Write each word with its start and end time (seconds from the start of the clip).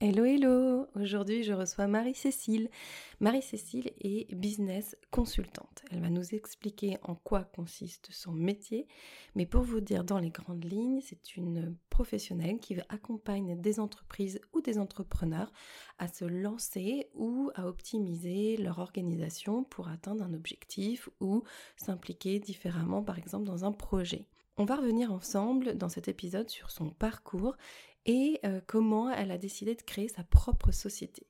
Hello 0.00 0.24
hello 0.24 0.86
Aujourd'hui 0.94 1.42
je 1.42 1.52
reçois 1.52 1.88
Marie-Cécile. 1.88 2.70
Marie-Cécile 3.18 3.90
est 4.00 4.32
business 4.32 4.96
consultante. 5.10 5.82
Elle 5.90 6.00
va 6.00 6.08
nous 6.08 6.36
expliquer 6.36 6.98
en 7.02 7.16
quoi 7.16 7.42
consiste 7.42 8.08
son 8.12 8.30
métier, 8.30 8.86
mais 9.34 9.44
pour 9.44 9.62
vous 9.62 9.80
dire 9.80 10.04
dans 10.04 10.20
les 10.20 10.30
grandes 10.30 10.62
lignes, 10.62 11.00
c'est 11.00 11.36
une 11.36 11.76
professionnelle 11.90 12.60
qui 12.60 12.76
accompagne 12.88 13.60
des 13.60 13.80
entreprises 13.80 14.40
ou 14.52 14.60
des 14.60 14.78
entrepreneurs 14.78 15.52
à 15.98 16.06
se 16.06 16.24
lancer 16.24 17.08
ou 17.14 17.50
à 17.56 17.66
optimiser 17.66 18.56
leur 18.56 18.78
organisation 18.78 19.64
pour 19.64 19.88
atteindre 19.88 20.22
un 20.22 20.32
objectif 20.32 21.08
ou 21.18 21.42
s'impliquer 21.76 22.38
différemment 22.38 23.02
par 23.02 23.18
exemple 23.18 23.46
dans 23.46 23.64
un 23.64 23.72
projet. 23.72 24.28
On 24.60 24.64
va 24.64 24.74
revenir 24.74 25.12
ensemble 25.12 25.76
dans 25.76 25.88
cet 25.88 26.08
épisode 26.08 26.50
sur 26.50 26.72
son 26.72 26.90
parcours 26.90 27.56
et 28.08 28.40
euh, 28.44 28.60
comment 28.66 29.10
elle 29.10 29.30
a 29.30 29.38
décidé 29.38 29.74
de 29.76 29.82
créer 29.82 30.08
sa 30.08 30.24
propre 30.24 30.72
société. 30.72 31.26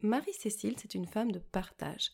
Marie-Cécile, 0.00 0.76
c'est 0.78 0.94
une 0.94 1.06
femme 1.06 1.30
de 1.30 1.38
partage. 1.38 2.10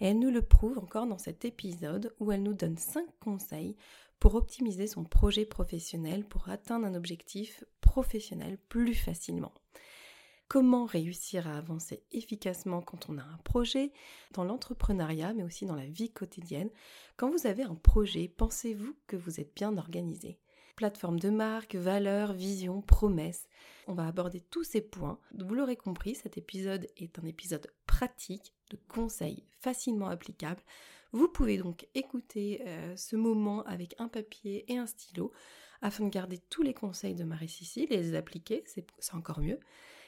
Et 0.00 0.06
elle 0.06 0.18
nous 0.18 0.30
le 0.30 0.42
prouve 0.42 0.78
encore 0.78 1.06
dans 1.06 1.18
cet 1.18 1.46
épisode 1.46 2.14
où 2.20 2.30
elle 2.30 2.42
nous 2.42 2.54
donne 2.54 2.76
5 2.76 3.06
conseils 3.18 3.76
pour 4.20 4.34
optimiser 4.34 4.86
son 4.86 5.04
projet 5.04 5.46
professionnel, 5.46 6.24
pour 6.26 6.48
atteindre 6.50 6.86
un 6.86 6.94
objectif 6.94 7.64
professionnel 7.80 8.58
plus 8.68 8.94
facilement. 8.94 9.52
Comment 10.48 10.84
réussir 10.84 11.48
à 11.48 11.56
avancer 11.56 12.04
efficacement 12.12 12.82
quand 12.82 13.08
on 13.08 13.18
a 13.18 13.22
un 13.22 13.38
projet, 13.44 13.92
dans 14.32 14.44
l'entrepreneuriat, 14.44 15.32
mais 15.32 15.42
aussi 15.42 15.64
dans 15.64 15.74
la 15.74 15.86
vie 15.86 16.12
quotidienne? 16.12 16.70
Quand 17.16 17.30
vous 17.30 17.46
avez 17.46 17.62
un 17.62 17.74
projet, 17.74 18.28
pensez-vous 18.28 18.94
que 19.06 19.16
vous 19.16 19.40
êtes 19.40 19.54
bien 19.56 19.76
organisé? 19.76 20.38
Plateforme 20.76 21.18
de 21.18 21.30
marque, 21.30 21.74
valeurs, 21.74 22.32
vision, 22.32 22.82
promesses. 22.82 23.48
On 23.88 23.94
va 23.94 24.06
aborder 24.06 24.40
tous 24.40 24.64
ces 24.64 24.80
points. 24.80 25.18
Vous 25.36 25.54
l'aurez 25.54 25.76
compris, 25.76 26.14
cet 26.14 26.38
épisode 26.38 26.86
est 26.96 27.18
un 27.18 27.24
épisode 27.24 27.66
pratique, 27.86 28.54
de 28.70 28.78
conseils 28.88 29.44
facilement 29.60 30.08
applicables. 30.08 30.62
Vous 31.12 31.28
pouvez 31.28 31.56
donc 31.56 31.88
écouter 31.94 32.62
euh, 32.66 32.94
ce 32.96 33.16
moment 33.16 33.62
avec 33.64 33.94
un 33.98 34.08
papier 34.08 34.70
et 34.72 34.76
un 34.76 34.86
stylo 34.86 35.32
afin 35.82 36.04
de 36.04 36.10
garder 36.10 36.38
tous 36.50 36.62
les 36.62 36.74
conseils 36.74 37.14
de 37.14 37.24
Marie-Cécile 37.24 37.92
et 37.92 37.96
les 37.96 38.14
appliquer, 38.14 38.64
c'est 38.66 39.14
encore 39.14 39.40
mieux. 39.40 39.60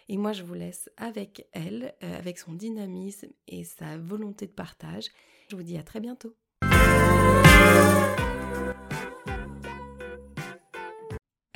Et 0.08 0.16
moi, 0.16 0.32
je 0.32 0.42
vous 0.42 0.54
laisse 0.54 0.90
avec 0.96 1.46
elle, 1.52 1.94
euh, 2.02 2.18
avec 2.18 2.38
son 2.38 2.54
dynamisme 2.54 3.28
et 3.46 3.64
sa 3.64 3.98
volonté 3.98 4.46
de 4.46 4.52
partage. 4.52 5.10
Je 5.50 5.56
vous 5.56 5.62
dis 5.62 5.76
à 5.76 5.82
très 5.82 6.00
bientôt. 6.00 6.34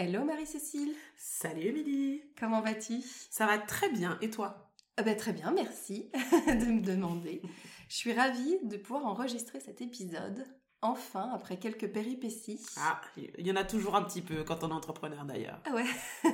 Hello 0.04 0.24
Marie-Cécile. 0.24 0.96
Salut 1.16 1.66
Émilie. 1.68 2.22
Comment 2.36 2.60
vas-tu? 2.60 3.02
Ça 3.30 3.46
va 3.46 3.56
très 3.56 3.88
bien. 3.88 4.18
Et 4.20 4.30
toi? 4.30 4.68
Ah 4.96 5.04
ben, 5.04 5.16
Très 5.16 5.32
bien, 5.32 5.52
merci 5.52 6.10
de 6.48 6.72
me 6.72 6.80
demander. 6.80 7.40
Je 7.88 7.94
suis 7.94 8.12
ravie 8.12 8.58
de 8.64 8.78
pouvoir 8.78 9.06
enregistrer 9.06 9.60
cet 9.60 9.80
épisode. 9.80 10.44
Enfin, 10.80 11.30
après 11.32 11.56
quelques 11.56 11.86
péripéties. 11.86 12.60
Ah, 12.78 13.00
il 13.16 13.46
y 13.46 13.52
en 13.52 13.54
a 13.54 13.62
toujours 13.62 13.94
un 13.94 14.02
petit 14.02 14.22
peu 14.22 14.42
quand 14.42 14.64
on 14.64 14.70
est 14.70 14.72
entrepreneur 14.72 15.24
d'ailleurs. 15.24 15.60
Ah 15.66 15.72
ouais. 15.72 15.84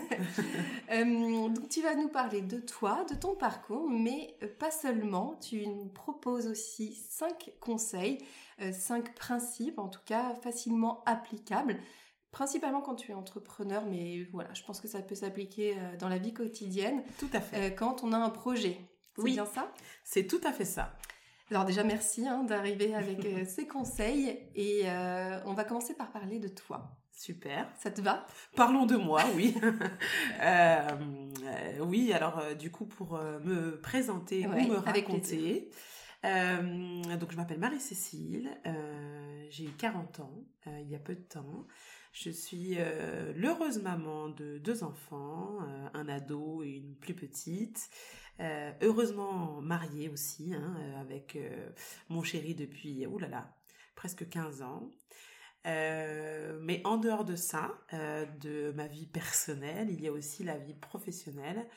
Euh, 0.91 1.49
donc 1.50 1.69
tu 1.69 1.83
vas 1.83 1.95
nous 1.95 2.09
parler 2.09 2.41
de 2.41 2.59
toi, 2.61 3.05
de 3.11 3.15
ton 3.15 3.35
parcours, 3.35 3.91
mais 3.91 4.35
euh, 4.43 4.49
pas 4.59 4.71
seulement. 4.71 5.39
Tu 5.43 5.67
nous 5.67 5.85
proposes 5.85 6.47
aussi 6.47 6.95
cinq 6.95 7.53
conseils, 7.61 8.17
euh, 8.62 8.73
cinq 8.73 9.15
principes, 9.15 9.79
en 9.79 9.89
tout 9.89 10.00
cas 10.06 10.35
facilement 10.37 11.05
applicables 11.05 11.79
principalement 12.31 12.81
quand 12.81 12.94
tu 12.94 13.11
es 13.11 13.15
entrepreneur, 13.15 13.84
mais 13.87 14.25
voilà, 14.33 14.53
je 14.55 14.62
pense 14.62 14.81
que 14.81 14.89
ça 14.89 15.00
peut 15.00 15.15
s'appliquer 15.15 15.77
euh, 15.77 15.97
dans 15.99 16.09
la 16.09 16.19
vie 16.19 16.33
quotidienne. 16.33 17.03
Tout 17.19 17.31
à 17.33 17.41
fait. 17.41 17.56
Euh, 17.56 17.71
quand 17.71 18.05
on 18.05 18.12
a 18.12 18.19
un 18.19 18.31
projet. 18.31 18.78
C'est 19.16 19.25
bien 19.25 19.47
ça? 19.47 19.72
C'est 20.05 20.27
tout 20.27 20.41
à 20.44 20.53
fait 20.53 20.65
ça. 20.65 20.94
Alors 21.50 21.65
déjà, 21.65 21.83
merci 21.83 22.28
hein, 22.28 22.44
d'arriver 22.44 22.94
avec 22.94 23.25
euh, 23.25 23.44
ces 23.47 23.67
conseils 23.67 24.38
et 24.55 24.84
on 25.44 25.55
va 25.55 25.65
commencer 25.65 25.94
par 25.94 26.12
parler 26.12 26.38
de 26.38 26.49
toi. 26.49 26.97
Super. 27.11 27.69
Ça 27.83 27.91
te 27.91 28.00
va? 28.00 28.27
Parlons 28.55 28.87
de 28.87 28.94
moi, 28.94 29.25
oui. 29.34 29.56
oui, 31.81 32.12
alors 32.12 32.41
du 32.56 32.71
coup, 32.71 32.87
pour 32.87 33.19
me 33.19 33.81
présenter 33.81 34.47
ou 34.47 34.50
me 34.50 34.77
raconter, 34.77 35.71
donc 36.22 37.33
je 37.33 37.37
m'appelle 37.37 37.59
Marie-Cécile, 37.59 38.56
j'ai 39.50 39.65
eu 39.65 39.72
40 39.72 40.21
ans 40.21 40.44
il 40.67 40.88
y 40.88 40.94
a 40.94 41.00
peu 41.00 41.17
de 41.17 41.22
temps. 41.22 41.67
Je 42.21 42.31
suis 42.31 42.75
euh, 42.79 43.33
l'heureuse 43.37 43.81
maman 43.81 44.29
de 44.29 44.59
deux 44.59 44.83
enfants, 44.83 45.59
euh, 45.62 45.89
un 45.95 46.09
ado 46.09 46.65
et 46.65 46.71
une 46.71 46.97
plus 46.97 47.15
petite. 47.15 47.91
Euh, 48.41 48.73
heureusement 48.83 49.61
mariée 49.61 50.09
aussi, 50.09 50.53
hein, 50.53 50.75
avec 51.01 51.39
mon 52.09 52.25
chéri 52.25 52.56
depuis, 52.56 53.06
oulala, 53.06 53.55
presque 53.95 54.29
15 54.29 54.62
ans. 54.62 54.91
mais 55.65 56.81
en 56.84 56.97
dehors 56.97 57.25
de 57.25 57.37
ça, 57.37 57.79
de 58.41 58.73
ma 58.73 58.89
vie 58.89 59.06
personnelle, 59.06 59.89
il 59.91 60.00
y 60.00 60.09
a 60.09 60.12
aussi 60.12 60.43
la 60.43 60.59
vie 60.59 60.75
professionnelle. 60.75 61.69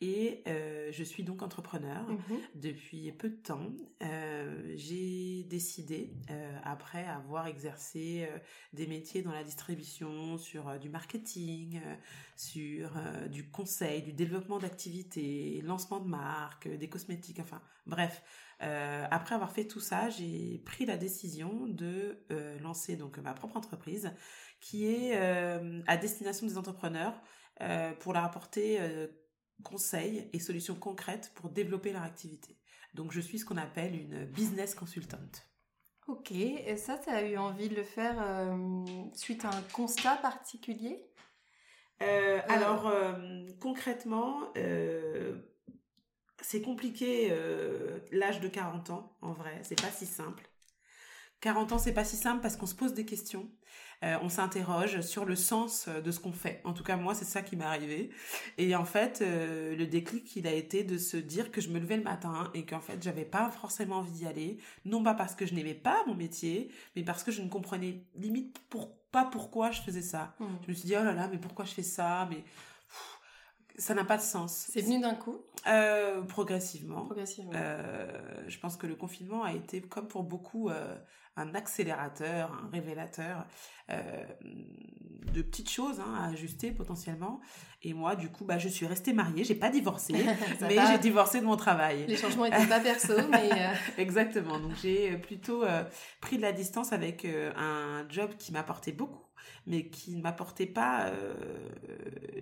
Et 0.00 0.44
euh, 0.46 0.90
je 0.92 1.02
suis 1.02 1.24
donc 1.24 1.42
entrepreneur 1.42 2.08
mhm. 2.08 2.38
depuis 2.54 3.10
peu 3.10 3.28
de 3.28 3.34
temps. 3.34 3.72
Euh, 4.02 4.72
j'ai 4.76 5.42
décidé, 5.44 6.12
euh, 6.30 6.58
après 6.62 7.04
avoir 7.04 7.48
exercé 7.48 8.28
des 8.72 8.86
métiers 8.86 9.22
dans 9.22 9.32
la 9.32 9.42
distribution, 9.42 10.38
sur 10.38 10.78
du 10.78 10.88
marketing, 10.88 11.80
sur 12.36 12.90
du 13.28 13.50
conseil, 13.50 14.02
du 14.02 14.12
développement 14.12 14.58
d'activités, 14.58 15.60
lancement 15.64 15.98
de 15.98 16.08
marques, 16.08 16.68
des 16.68 16.88
cosmétiques, 16.88 17.40
enfin 17.40 17.60
bref. 17.86 18.22
après 18.60 19.34
avoir 19.34 19.52
fait 19.52 19.66
tout 19.66 19.80
ça, 19.80 20.10
j'ai 20.10 20.62
pris 20.64 20.86
la 20.86 20.96
décision 20.96 21.66
de 21.66 22.18
lancer 22.60 22.96
donc 22.96 23.18
ma 23.18 23.34
propre 23.34 23.56
entreprise 23.56 24.12
qui 24.60 24.86
est 24.86 25.16
à 25.86 25.96
destination 25.96 26.46
des 26.46 26.56
entrepreneurs 26.56 27.20
pour 27.98 28.12
leur 28.12 28.24
apporter 28.24 28.78
conseils 29.62 30.28
et 30.32 30.38
solutions 30.38 30.74
concrètes 30.74 31.32
pour 31.34 31.50
développer 31.50 31.92
leur 31.92 32.02
activité. 32.02 32.56
Donc 32.94 33.12
je 33.12 33.20
suis 33.20 33.38
ce 33.38 33.44
qu'on 33.44 33.56
appelle 33.56 33.94
une 33.94 34.24
business 34.24 34.74
consultant. 34.74 35.18
Ok, 36.08 36.32
et 36.32 36.76
ça, 36.78 36.96
tu 36.96 37.10
as 37.10 37.22
eu 37.22 37.36
envie 37.36 37.68
de 37.68 37.74
le 37.74 37.84
faire 37.84 38.16
euh, 38.18 38.82
suite 39.12 39.44
à 39.44 39.50
un 39.50 39.62
constat 39.74 40.16
particulier? 40.16 41.04
Euh, 42.02 42.06
euh. 42.06 42.40
Alors 42.48 42.90
concrètement, 43.60 44.40
c'est 46.40 46.62
compliqué 46.62 47.30
l'âge 48.10 48.40
de 48.40 48.48
40 48.48 48.90
ans, 48.90 49.16
en 49.20 49.32
vrai, 49.32 49.60
c'est 49.62 49.80
pas 49.80 49.90
si 49.90 50.06
simple. 50.06 50.47
40 51.40 51.72
ans, 51.72 51.78
c'est 51.78 51.92
pas 51.92 52.04
si 52.04 52.16
simple 52.16 52.40
parce 52.40 52.56
qu'on 52.56 52.66
se 52.66 52.74
pose 52.74 52.94
des 52.94 53.04
questions. 53.04 53.48
Euh, 54.04 54.16
on 54.22 54.28
s'interroge 54.28 55.00
sur 55.00 55.24
le 55.24 55.34
sens 55.34 55.86
euh, 55.88 56.00
de 56.00 56.12
ce 56.12 56.20
qu'on 56.20 56.32
fait. 56.32 56.60
En 56.64 56.72
tout 56.72 56.84
cas, 56.84 56.96
moi, 56.96 57.14
c'est 57.14 57.24
ça 57.24 57.42
qui 57.42 57.56
m'est 57.56 57.64
arrivé. 57.64 58.10
Et 58.56 58.76
en 58.76 58.84
fait, 58.84 59.22
euh, 59.22 59.74
le 59.74 59.86
déclic, 59.86 60.36
il 60.36 60.46
a 60.46 60.52
été 60.52 60.84
de 60.84 60.98
se 60.98 61.16
dire 61.16 61.50
que 61.50 61.60
je 61.60 61.68
me 61.68 61.80
levais 61.80 61.96
le 61.96 62.04
matin 62.04 62.48
et 62.54 62.64
qu'en 62.64 62.80
fait, 62.80 63.02
j'avais 63.02 63.24
pas 63.24 63.50
forcément 63.50 63.96
envie 63.96 64.12
d'y 64.12 64.26
aller. 64.26 64.58
Non 64.84 65.02
pas 65.02 65.14
parce 65.14 65.34
que 65.34 65.46
je 65.46 65.54
n'aimais 65.54 65.74
pas 65.74 66.04
mon 66.06 66.14
métier, 66.14 66.70
mais 66.94 67.02
parce 67.02 67.24
que 67.24 67.32
je 67.32 67.42
ne 67.42 67.48
comprenais 67.48 68.04
limite 68.14 68.60
pas 69.10 69.24
pourquoi 69.24 69.72
je 69.72 69.80
faisais 69.82 70.02
ça. 70.02 70.36
Mmh. 70.38 70.44
Je 70.62 70.68
me 70.68 70.74
suis 70.74 70.86
dit, 70.86 70.94
oh 70.96 71.02
là 71.02 71.12
là, 71.12 71.28
mais 71.28 71.38
pourquoi 71.38 71.64
je 71.64 71.72
fais 71.72 71.82
ça? 71.82 72.28
Mais 72.30 72.44
ça 73.78 73.94
n'a 73.94 74.04
pas 74.04 74.16
de 74.16 74.22
sens. 74.22 74.66
C'est 74.70 74.82
venu 74.82 75.00
d'un 75.00 75.14
coup 75.14 75.38
Progressivement. 76.28 77.04
Progressivement. 77.06 77.52
je 78.46 78.58
pense 78.58 78.76
que 78.76 78.86
le 78.86 78.94
confinement 78.94 79.44
a 79.44 79.52
été, 79.52 79.80
comme 79.80 80.08
pour 80.08 80.24
beaucoup, 80.24 80.70
un 81.38 81.54
accélérateur, 81.54 82.52
un 82.52 82.70
révélateur 82.70 83.46
euh, 83.90 84.24
de 85.32 85.42
petites 85.42 85.70
choses 85.70 86.00
hein, 86.00 86.14
à 86.20 86.28
ajuster 86.30 86.72
potentiellement. 86.72 87.40
Et 87.82 87.94
moi, 87.94 88.16
du 88.16 88.28
coup, 88.28 88.44
bah, 88.44 88.58
je 88.58 88.68
suis 88.68 88.86
restée 88.86 89.12
mariée, 89.12 89.44
j'ai 89.44 89.54
pas 89.54 89.70
divorcé, 89.70 90.14
mais 90.62 90.76
j'ai 90.88 90.98
divorcé 90.98 91.40
de 91.40 91.46
mon 91.46 91.56
travail. 91.56 92.06
Les 92.08 92.16
changements 92.16 92.46
étaient 92.46 92.66
pas 92.66 92.80
perso, 92.80 93.14
mais... 93.30 93.50
Euh, 93.52 93.74
Exactement, 93.98 94.58
donc 94.58 94.72
j'ai 94.82 95.16
plutôt 95.16 95.62
euh, 95.62 95.84
pris 96.20 96.36
de 96.36 96.42
la 96.42 96.52
distance 96.52 96.92
avec 96.92 97.26
un 97.56 98.04
job 98.08 98.30
qui 98.38 98.52
m'apportait 98.52 98.92
beaucoup, 98.92 99.22
mais 99.66 99.88
qui 99.88 100.16
ne 100.16 100.22
m'apportait 100.22 100.66
pas 100.66 101.12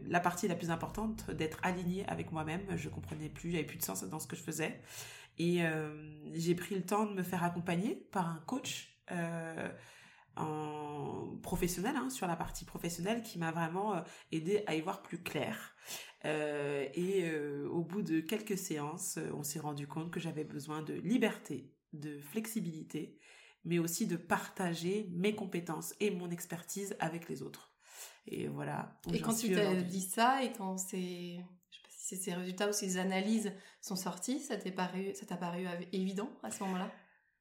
la 0.07 0.21
partie 0.21 0.49
la 0.49 0.55
plus 0.55 0.71
importante 0.71 1.31
d'être 1.31 1.59
alignée 1.63 2.07
avec 2.09 2.33
moi-même. 2.33 2.63
Je 2.77 2.89
comprenais 2.89 3.29
plus, 3.29 3.55
avait 3.55 3.65
plus 3.65 3.79
de 3.79 3.83
sens 3.83 4.05
dans 4.05 4.19
ce 4.19 4.27
que 4.27 4.37
je 4.37 4.43
faisais. 4.43 4.81
Et 5.39 5.63
j'ai 6.35 6.55
pris 6.55 6.75
le 6.75 6.83
temps 6.83 7.07
de 7.07 7.13
me 7.13 7.23
faire 7.23 7.45
accompagner 7.45 7.95
par 8.13 8.29
un 8.29 8.43
coach 8.47 8.97
en 10.37 11.39
professionnel, 11.43 11.95
hein, 11.97 12.11
sur 12.11 12.27
la 12.27 12.37
partie 12.37 12.65
professionnelle, 12.65 13.23
qui 13.23 13.39
m'a 13.39 13.53
vraiment 13.53 14.03
aidé 14.33 14.63
à 14.67 14.75
y 14.75 14.81
voir 14.81 15.03
plus 15.03 15.23
clair. 15.23 15.75
Euh, 16.27 16.89
et 16.95 17.25
euh, 17.25 17.69
au 17.69 17.83
bout 17.83 18.03
de 18.03 18.21
quelques 18.21 18.59
séances, 18.59 19.19
euh, 19.19 19.31
on 19.35 19.43
s'est 19.43 19.61
rendu 19.61 19.87
compte 19.87 20.11
que 20.11 20.19
j'avais 20.19 20.45
besoin 20.45 20.83
de 20.83 20.95
liberté, 20.95 21.71
de 21.93 22.19
flexibilité, 22.21 23.19
mais 23.67 23.79
aussi 23.79 24.07
de 24.07 24.17
partager 24.17 25.11
mes 25.13 25.35
compétences 25.35 25.95
et 26.01 26.11
mon 26.11 26.31
expertise 26.31 26.97
avec 27.01 27.29
les 27.29 27.43
autres. 27.43 27.73
Et 28.27 28.49
voilà. 28.49 28.99
Et 29.13 29.21
quand 29.21 29.35
tu 29.35 29.53
t'as 29.53 29.75
dit 29.75 30.01
ça 30.01 30.43
et 30.43 30.53
quand 30.53 30.79
c'est, 30.79 31.37
je 31.71 31.77
sais 31.77 31.83
pas 31.83 31.91
si 31.91 32.17
ces 32.17 32.35
résultats 32.35 32.69
ou 32.69 32.73
ces 32.73 32.97
analyses 32.97 33.53
sont 33.81 33.97
sortis, 33.97 34.41
ça 34.41 34.57
t'est 34.57 34.73
paru, 34.73 35.13
ça 35.15 35.27
t'a 35.27 35.37
paru 35.37 35.67
évident 35.93 36.31
à 36.43 36.51
ce 36.51 36.63
moment-là? 36.65 36.91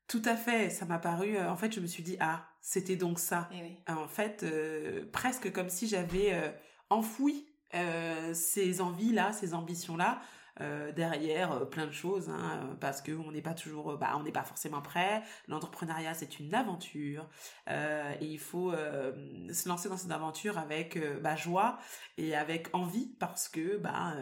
Tout 0.08 0.22
à 0.26 0.36
fait, 0.36 0.70
ça 0.70 0.86
m'a 0.86 1.00
paru. 1.00 1.40
en 1.40 1.56
fait, 1.56 1.74
je 1.74 1.80
me 1.80 1.88
suis 1.88 2.04
dit 2.04 2.18
ah, 2.20 2.46
c'était 2.62 2.98
donc 2.98 3.20
ça. 3.20 3.50
Eh 3.54 3.92
en 3.92 4.08
fait, 4.08 4.46
presque 5.12 5.52
comme 5.52 5.70
si 5.70 5.88
j'avais 5.88 6.54
enfoui 6.90 7.48
euh, 7.74 8.34
ces 8.34 8.80
envies-là, 8.80 9.34
ces 9.34 9.54
ambitions-là, 9.54 10.22
euh, 10.62 10.94
derrière 10.94 11.52
euh, 11.52 11.66
plein 11.66 11.86
de 11.86 11.92
choses, 11.92 12.30
hein, 12.30 12.78
parce 12.80 13.02
que 13.02 13.12
on 13.12 13.32
n'est 13.32 13.42
pas 13.42 13.54
toujours, 13.54 13.98
bah, 13.98 14.14
on 14.18 14.24
n'est 14.24 14.32
pas 14.32 14.44
forcément 14.44 14.82
prêt. 14.82 15.22
L'entrepreneuriat, 15.48 16.14
c'est 16.14 16.40
une 16.40 16.54
aventure, 16.54 17.28
et 17.68 18.26
il 18.26 18.40
faut 18.40 18.72
se 18.72 19.68
lancer 19.68 19.90
dans 19.90 19.98
cette 19.98 20.12
aventure 20.12 20.58
avec 20.58 20.98
bah, 21.22 21.36
joie 21.36 21.78
et 22.18 22.36
avec 22.36 22.74
envie, 22.74 23.08
parce 23.20 23.50
que 23.50 23.78
bah, 23.78 24.14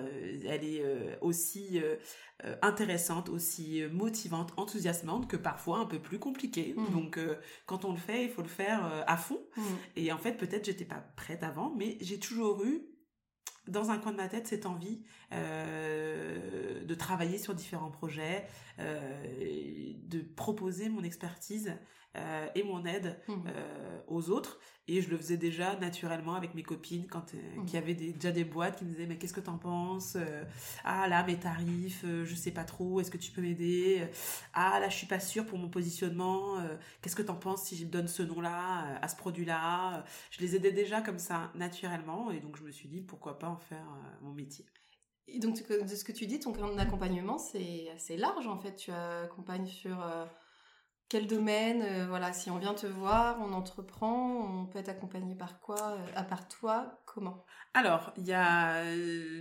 elle 0.47 0.63
est 0.63 1.17
aussi 1.21 1.81
intéressante, 2.61 3.29
aussi 3.29 3.83
motivante, 3.91 4.53
enthousiasmante 4.57 5.27
que 5.27 5.37
parfois 5.37 5.79
un 5.79 5.85
peu 5.85 5.99
plus 5.99 6.19
compliquée. 6.19 6.73
Mmh. 6.75 6.91
Donc 6.91 7.19
quand 7.65 7.85
on 7.85 7.91
le 7.91 7.97
fait, 7.99 8.23
il 8.23 8.29
faut 8.29 8.41
le 8.41 8.47
faire 8.47 9.03
à 9.07 9.17
fond. 9.17 9.41
Mmh. 9.55 9.61
Et 9.97 10.11
en 10.11 10.17
fait, 10.17 10.33
peut-être 10.33 10.65
j'étais 10.65 10.85
pas 10.85 11.03
prête 11.15 11.43
avant, 11.43 11.73
mais 11.75 11.97
j'ai 12.01 12.19
toujours 12.19 12.63
eu 12.63 12.81
dans 13.67 13.91
un 13.91 13.97
coin 13.97 14.11
de 14.11 14.17
ma 14.17 14.27
tête 14.27 14.47
cette 14.47 14.65
envie 14.65 15.01
euh, 15.31 16.83
de 16.83 16.95
travailler 16.95 17.37
sur 17.37 17.55
différents 17.55 17.91
projets, 17.91 18.45
euh, 18.79 19.93
de 20.07 20.19
proposer 20.21 20.89
mon 20.89 21.03
expertise 21.03 21.73
euh, 22.15 22.47
et 22.55 22.63
mon 22.63 22.85
aide 22.85 23.19
mmh. 23.27 23.33
euh, 23.47 23.99
aux 24.07 24.29
autres. 24.29 24.59
Et 24.87 25.01
je 25.01 25.09
le 25.09 25.17
faisais 25.17 25.37
déjà 25.37 25.75
naturellement 25.77 26.35
avec 26.35 26.55
mes 26.55 26.63
copines 26.63 27.07
quand 27.07 27.33
il 27.33 27.73
y 27.73 27.77
avait 27.77 27.93
déjà 27.93 28.31
des 28.31 28.43
boîtes 28.43 28.77
qui 28.77 28.83
me 28.83 28.89
disaient 28.89 29.05
mais 29.05 29.17
qu'est-ce 29.17 29.33
que 29.33 29.39
t'en 29.39 29.57
penses 29.57 30.17
Ah 30.83 31.07
là 31.07 31.23
mes 31.23 31.37
tarifs, 31.37 32.03
je 32.03 32.35
sais 32.35 32.51
pas 32.51 32.65
trop, 32.65 32.99
est-ce 32.99 33.09
que 33.09 33.17
tu 33.17 33.31
peux 33.31 33.41
m'aider 33.41 34.05
Ah 34.51 34.81
là 34.81 34.89
je 34.89 34.97
suis 34.97 35.07
pas 35.07 35.21
sûre 35.21 35.45
pour 35.45 35.57
mon 35.57 35.69
positionnement, 35.69 36.57
qu'est-ce 37.01 37.15
que 37.15 37.21
t'en 37.21 37.35
penses 37.37 37.63
si 37.63 37.77
je 37.77 37.85
donne 37.85 38.09
ce 38.09 38.23
nom-là 38.23 38.99
à 39.01 39.07
ce 39.07 39.15
produit-là 39.15 40.03
Je 40.31 40.41
les 40.41 40.57
aidais 40.57 40.73
déjà 40.73 40.99
comme 40.99 41.19
ça 41.19 41.49
naturellement 41.55 42.29
et 42.29 42.41
donc 42.41 42.57
je 42.57 42.63
me 42.63 42.71
suis 42.71 42.89
dit 42.89 42.99
pourquoi 42.99 43.39
pas 43.39 43.47
en 43.47 43.57
faire 43.57 43.87
mon 44.21 44.33
métier. 44.33 44.65
Et 45.27 45.39
donc, 45.39 45.55
de 45.67 45.87
ce 45.87 46.03
que 46.03 46.11
tu 46.11 46.25
dis, 46.25 46.39
ton 46.39 46.77
accompagnement, 46.77 47.37
c'est 47.37 47.89
assez 47.95 48.17
large 48.17 48.47
en 48.47 48.57
fait. 48.57 48.75
Tu 48.75 48.91
accompagnes 48.91 49.67
sur 49.67 50.01
euh, 50.03 50.25
quel 51.13 51.27
domaine 51.27 51.83
euh, 51.83 52.07
Voilà, 52.07 52.33
si 52.33 52.49
on 52.49 52.57
vient 52.57 52.73
te 52.73 52.87
voir, 52.87 53.37
on 53.39 53.53
entreprend, 53.53 54.61
on 54.61 54.65
peut 54.65 54.79
être 54.79 54.89
accompagné 54.89 55.35
par 55.35 55.59
quoi 55.59 55.77
euh, 55.79 56.07
À 56.15 56.23
part 56.23 56.47
toi, 56.47 57.03
comment? 57.05 57.45
Alors, 57.75 58.11
il 58.17 58.25
y 58.25 58.33
a 58.33 58.83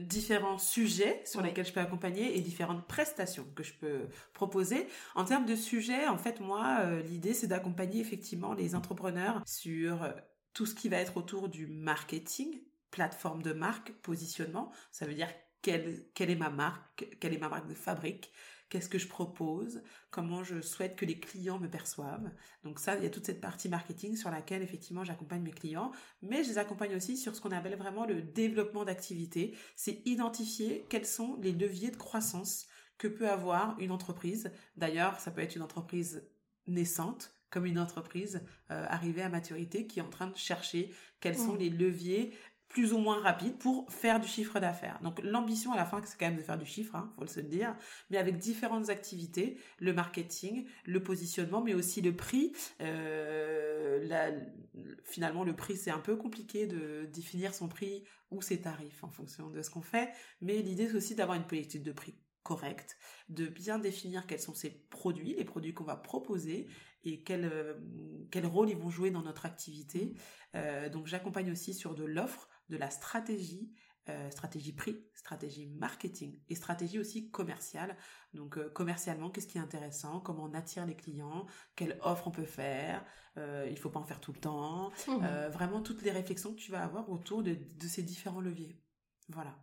différents 0.02 0.58
sujets 0.58 1.22
sur 1.24 1.40
lesquels 1.40 1.64
je 1.64 1.72
peux 1.72 1.80
accompagner 1.80 2.36
et 2.36 2.42
différentes 2.42 2.86
prestations 2.86 3.46
que 3.56 3.62
je 3.62 3.72
peux 3.72 4.00
proposer. 4.34 4.86
En 5.14 5.24
termes 5.24 5.46
de 5.46 5.56
sujets, 5.56 6.08
en 6.08 6.18
fait, 6.18 6.40
moi, 6.40 6.84
l'idée, 7.06 7.32
c'est 7.32 7.46
d'accompagner 7.46 8.02
effectivement 8.02 8.52
les 8.52 8.74
entrepreneurs 8.74 9.42
sur 9.46 10.12
tout 10.52 10.66
ce 10.66 10.74
qui 10.74 10.90
va 10.90 10.98
être 10.98 11.16
autour 11.16 11.48
du 11.48 11.66
marketing, 11.66 12.60
plateforme 12.90 13.42
de 13.42 13.54
marque, 13.54 13.92
positionnement. 14.02 14.72
Ça 14.90 15.06
veut 15.06 15.14
dire 15.14 15.28
quelle, 15.62 16.04
quelle 16.12 16.28
est 16.28 16.36
ma 16.36 16.50
marque, 16.50 17.06
quelle 17.18 17.32
est 17.32 17.38
ma 17.38 17.48
marque 17.48 17.68
de 17.68 17.74
fabrique, 17.74 18.30
qu'est-ce 18.72 18.88
que 18.88 18.98
je 18.98 19.06
propose, 19.06 19.82
comment 20.10 20.42
je 20.42 20.62
souhaite 20.62 20.96
que 20.96 21.04
les 21.04 21.20
clients 21.20 21.58
me 21.58 21.68
perçoivent. 21.68 22.30
Donc 22.64 22.78
ça, 22.78 22.96
il 22.96 23.02
y 23.02 23.06
a 23.06 23.10
toute 23.10 23.26
cette 23.26 23.42
partie 23.42 23.68
marketing 23.68 24.16
sur 24.16 24.30
laquelle 24.30 24.62
effectivement 24.62 25.04
j'accompagne 25.04 25.42
mes 25.42 25.50
clients, 25.50 25.92
mais 26.22 26.42
je 26.42 26.48
les 26.48 26.56
accompagne 26.56 26.96
aussi 26.96 27.18
sur 27.18 27.36
ce 27.36 27.42
qu'on 27.42 27.50
appelle 27.50 27.76
vraiment 27.76 28.06
le 28.06 28.22
développement 28.22 28.86
d'activité. 28.86 29.54
C'est 29.76 30.00
identifier 30.06 30.86
quels 30.88 31.04
sont 31.04 31.38
les 31.42 31.52
leviers 31.52 31.90
de 31.90 31.96
croissance 31.96 32.66
que 32.96 33.08
peut 33.08 33.28
avoir 33.28 33.78
une 33.78 33.90
entreprise. 33.90 34.50
D'ailleurs, 34.78 35.20
ça 35.20 35.30
peut 35.30 35.42
être 35.42 35.54
une 35.54 35.62
entreprise 35.62 36.26
naissante 36.66 37.34
comme 37.50 37.66
une 37.66 37.78
entreprise 37.78 38.40
euh, 38.70 38.86
arrivée 38.88 39.20
à 39.20 39.28
maturité 39.28 39.86
qui 39.86 39.98
est 39.98 40.02
en 40.02 40.08
train 40.08 40.28
de 40.28 40.36
chercher 40.36 40.94
quels 41.20 41.36
sont 41.36 41.52
mmh. 41.52 41.58
les 41.58 41.68
leviers 41.68 42.34
plus 42.72 42.94
ou 42.94 42.98
moins 42.98 43.20
rapide 43.20 43.58
pour 43.58 43.90
faire 43.92 44.18
du 44.18 44.26
chiffre 44.26 44.58
d'affaires. 44.58 44.98
Donc 45.02 45.20
l'ambition 45.22 45.72
à 45.72 45.76
la 45.76 45.84
fin, 45.84 46.00
c'est 46.04 46.18
quand 46.18 46.26
même 46.26 46.38
de 46.38 46.42
faire 46.42 46.56
du 46.56 46.64
chiffre, 46.64 46.96
hein, 46.96 47.12
faut 47.16 47.20
le 47.20 47.28
se 47.28 47.40
dire, 47.40 47.76
mais 48.10 48.16
avec 48.16 48.38
différentes 48.38 48.88
activités, 48.88 49.58
le 49.78 49.92
marketing, 49.92 50.66
le 50.86 51.02
positionnement, 51.02 51.62
mais 51.62 51.74
aussi 51.74 52.00
le 52.00 52.16
prix. 52.16 52.52
Euh, 52.80 54.40
finalement, 55.04 55.44
le 55.44 55.54
prix, 55.54 55.76
c'est 55.76 55.90
un 55.90 55.98
peu 55.98 56.16
compliqué 56.16 56.66
de 56.66 57.06
définir 57.12 57.54
son 57.54 57.68
prix 57.68 58.04
ou 58.30 58.40
ses 58.40 58.62
tarifs 58.62 59.04
en 59.04 59.10
fonction 59.10 59.50
de 59.50 59.60
ce 59.60 59.68
qu'on 59.68 59.82
fait, 59.82 60.10
mais 60.40 60.62
l'idée 60.62 60.88
c'est 60.88 60.96
aussi 60.96 61.14
d'avoir 61.14 61.36
une 61.36 61.46
politique 61.46 61.82
de 61.82 61.92
prix 61.92 62.14
correcte, 62.42 62.96
de 63.28 63.46
bien 63.46 63.78
définir 63.78 64.26
quels 64.26 64.40
sont 64.40 64.54
ces 64.54 64.70
produits, 64.70 65.34
les 65.34 65.44
produits 65.44 65.74
qu'on 65.74 65.84
va 65.84 65.96
proposer 65.96 66.66
et 67.04 67.22
quel, 67.22 67.44
euh, 67.44 67.74
quel 68.30 68.46
rôle 68.46 68.70
ils 68.70 68.76
vont 68.76 68.90
jouer 68.90 69.10
dans 69.10 69.22
notre 69.22 69.46
activité. 69.46 70.14
Euh, 70.54 70.88
donc 70.88 71.06
j'accompagne 71.06 71.50
aussi 71.50 71.74
sur 71.74 71.94
de 71.94 72.04
l'offre, 72.04 72.48
de 72.68 72.76
la 72.76 72.90
stratégie, 72.90 73.72
euh, 74.08 74.30
stratégie 74.30 74.72
prix, 74.72 74.96
stratégie 75.14 75.66
marketing 75.66 76.40
et 76.48 76.56
stratégie 76.56 76.98
aussi 76.98 77.30
commerciale. 77.30 77.96
Donc 78.34 78.58
euh, 78.58 78.68
commercialement, 78.70 79.30
qu'est-ce 79.30 79.46
qui 79.46 79.58
est 79.58 79.60
intéressant, 79.60 80.18
comment 80.18 80.44
on 80.44 80.54
attire 80.54 80.86
les 80.86 80.96
clients, 80.96 81.46
quelle 81.76 81.98
offre 82.02 82.26
on 82.26 82.32
peut 82.32 82.44
faire, 82.44 83.04
euh, 83.36 83.68
il 83.70 83.78
faut 83.78 83.90
pas 83.90 84.00
en 84.00 84.04
faire 84.04 84.20
tout 84.20 84.32
le 84.32 84.40
temps, 84.40 84.90
mmh. 85.06 85.48
vraiment 85.52 85.82
toutes 85.82 86.02
les 86.02 86.10
réflexions 86.10 86.52
que 86.52 86.58
tu 86.58 86.72
vas 86.72 86.82
avoir 86.82 87.10
autour 87.10 87.42
de 87.44 87.56
ces 87.86 88.02
différents 88.02 88.40
leviers. 88.40 88.76
Voilà. 89.28 89.56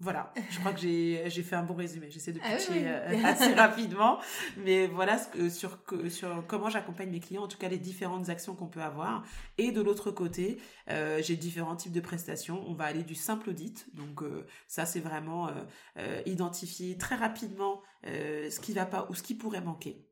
Voilà, 0.00 0.32
je 0.50 0.60
crois 0.60 0.72
que 0.72 0.80
j'ai 0.80 1.42
fait 1.42 1.56
un 1.56 1.64
bon 1.64 1.74
résumé. 1.74 2.08
J'essaie 2.08 2.32
de 2.32 2.38
ah 2.44 2.54
pitcher 2.54 2.86
euh, 2.86 3.24
assez 3.24 3.52
rapidement, 3.54 4.20
mais 4.56 4.86
voilà 4.86 5.18
ce 5.18 5.26
que, 5.26 5.48
sur, 5.48 5.78
sur 6.08 6.46
comment 6.46 6.70
j'accompagne 6.70 7.10
mes 7.10 7.18
clients, 7.18 7.42
en 7.42 7.48
tout 7.48 7.58
cas 7.58 7.68
les 7.68 7.78
différentes 7.78 8.28
actions 8.28 8.54
qu'on 8.54 8.68
peut 8.68 8.82
avoir. 8.82 9.24
Et 9.56 9.72
de 9.72 9.82
l'autre 9.82 10.12
côté, 10.12 10.58
euh, 10.88 11.20
j'ai 11.20 11.34
différents 11.34 11.74
types 11.74 11.92
de 11.92 12.00
prestations. 12.00 12.62
On 12.68 12.74
va 12.74 12.84
aller 12.84 13.02
du 13.02 13.16
simple 13.16 13.50
audit, 13.50 13.88
donc 13.94 14.22
euh, 14.22 14.46
ça 14.68 14.86
c'est 14.86 15.00
vraiment 15.00 15.50
identifier 16.26 16.96
très 16.96 17.16
rapidement 17.16 17.82
ce 18.04 18.60
qui 18.60 18.72
va 18.72 18.86
pas 18.86 19.06
ou 19.10 19.14
ce 19.14 19.22
qui 19.22 19.34
pourrait 19.34 19.60
manquer. 19.60 20.07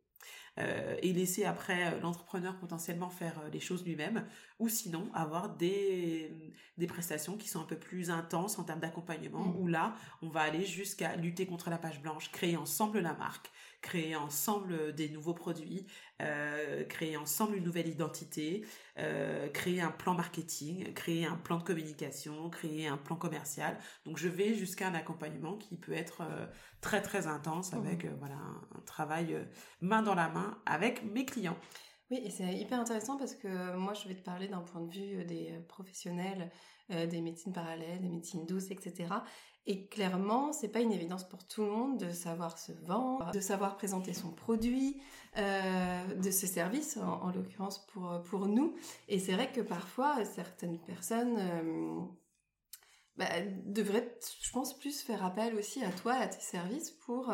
Euh, 0.58 0.96
et 1.02 1.12
laisser 1.12 1.44
après 1.44 1.84
euh, 1.84 2.00
l'entrepreneur 2.00 2.56
potentiellement 2.56 3.10
faire 3.10 3.38
euh, 3.40 3.50
les 3.50 3.60
choses 3.60 3.84
lui-même, 3.84 4.24
ou 4.58 4.70
sinon 4.70 5.10
avoir 5.12 5.50
des, 5.50 6.32
des 6.78 6.86
prestations 6.86 7.36
qui 7.36 7.46
sont 7.46 7.60
un 7.60 7.66
peu 7.66 7.76
plus 7.76 8.10
intenses 8.10 8.58
en 8.58 8.64
termes 8.64 8.80
d'accompagnement, 8.80 9.44
mmh. 9.44 9.56
où 9.58 9.66
là, 9.66 9.94
on 10.22 10.30
va 10.30 10.40
aller 10.40 10.64
jusqu'à 10.64 11.14
lutter 11.16 11.44
contre 11.44 11.68
la 11.68 11.76
page 11.76 12.00
blanche, 12.00 12.30
créer 12.32 12.56
ensemble 12.56 13.00
la 13.00 13.12
marque, 13.12 13.50
créer 13.86 14.16
ensemble 14.16 14.92
des 14.96 15.08
nouveaux 15.08 15.32
produits, 15.32 15.86
euh, 16.20 16.82
créer 16.84 17.16
ensemble 17.16 17.56
une 17.56 17.62
nouvelle 17.62 17.86
identité, 17.86 18.66
euh, 18.98 19.48
créer 19.48 19.80
un 19.80 19.92
plan 19.92 20.14
marketing, 20.14 20.92
créer 20.92 21.24
un 21.24 21.36
plan 21.36 21.58
de 21.58 21.62
communication, 21.62 22.50
créer 22.50 22.88
un 22.88 22.96
plan 22.96 23.14
commercial. 23.14 23.78
Donc 24.04 24.18
je 24.18 24.26
vais 24.26 24.54
jusqu'à 24.54 24.88
un 24.88 24.94
accompagnement 24.94 25.56
qui 25.56 25.76
peut 25.76 25.92
être 25.92 26.22
euh, 26.22 26.46
très 26.80 27.00
très 27.00 27.28
intense 27.28 27.72
mmh. 27.72 27.78
avec 27.78 28.06
voilà 28.18 28.34
un, 28.34 28.80
travail 28.86 29.36
main 29.80 30.02
dans 30.02 30.16
la 30.16 30.30
main 30.30 30.58
avec 30.66 31.04
mes 31.04 31.24
clients. 31.24 31.58
Oui, 32.10 32.20
et 32.24 32.30
c'est 32.30 32.54
hyper 32.54 32.80
intéressant 32.80 33.16
parce 33.16 33.34
que 33.34 33.76
moi, 33.76 33.94
je 33.94 34.08
vais 34.08 34.14
te 34.14 34.22
parler 34.22 34.48
d'un 34.48 34.60
point 34.60 34.80
de 34.80 34.92
vue 34.92 35.24
des 35.24 35.52
professionnels, 35.68 36.52
des 36.88 37.20
médecines 37.20 37.52
parallèles, 37.52 38.00
des 38.00 38.08
médecines 38.08 38.46
douces, 38.46 38.70
etc. 38.70 39.08
Et 39.68 39.86
clairement, 39.86 40.52
c'est 40.52 40.68
pas 40.68 40.80
une 40.80 40.92
évidence 40.92 41.28
pour 41.28 41.44
tout 41.44 41.62
le 41.62 41.70
monde 41.70 41.98
de 41.98 42.10
savoir 42.12 42.56
se 42.56 42.70
vendre, 42.84 43.32
de 43.32 43.40
savoir 43.40 43.76
présenter 43.76 44.12
son 44.12 44.30
produit, 44.30 45.00
euh, 45.38 46.14
de 46.14 46.30
ses 46.30 46.46
services, 46.46 46.98
en, 46.98 47.32
l'occurrence 47.32 47.84
pour, 47.86 48.22
pour 48.22 48.46
nous. 48.46 48.76
Et 49.08 49.18
c'est 49.18 49.32
vrai 49.32 49.50
que 49.50 49.60
parfois, 49.60 50.24
certaines 50.24 50.78
personnes 50.78 51.36
euh, 51.38 52.00
bah, 53.16 53.26
devraient, 53.64 54.16
je 54.40 54.50
pense, 54.52 54.78
plus 54.78 55.02
faire 55.02 55.24
appel 55.24 55.56
aussi 55.56 55.82
à 55.82 55.90
toi, 55.90 56.14
à 56.14 56.28
tes 56.28 56.40
services 56.40 56.92
pour 56.92 57.32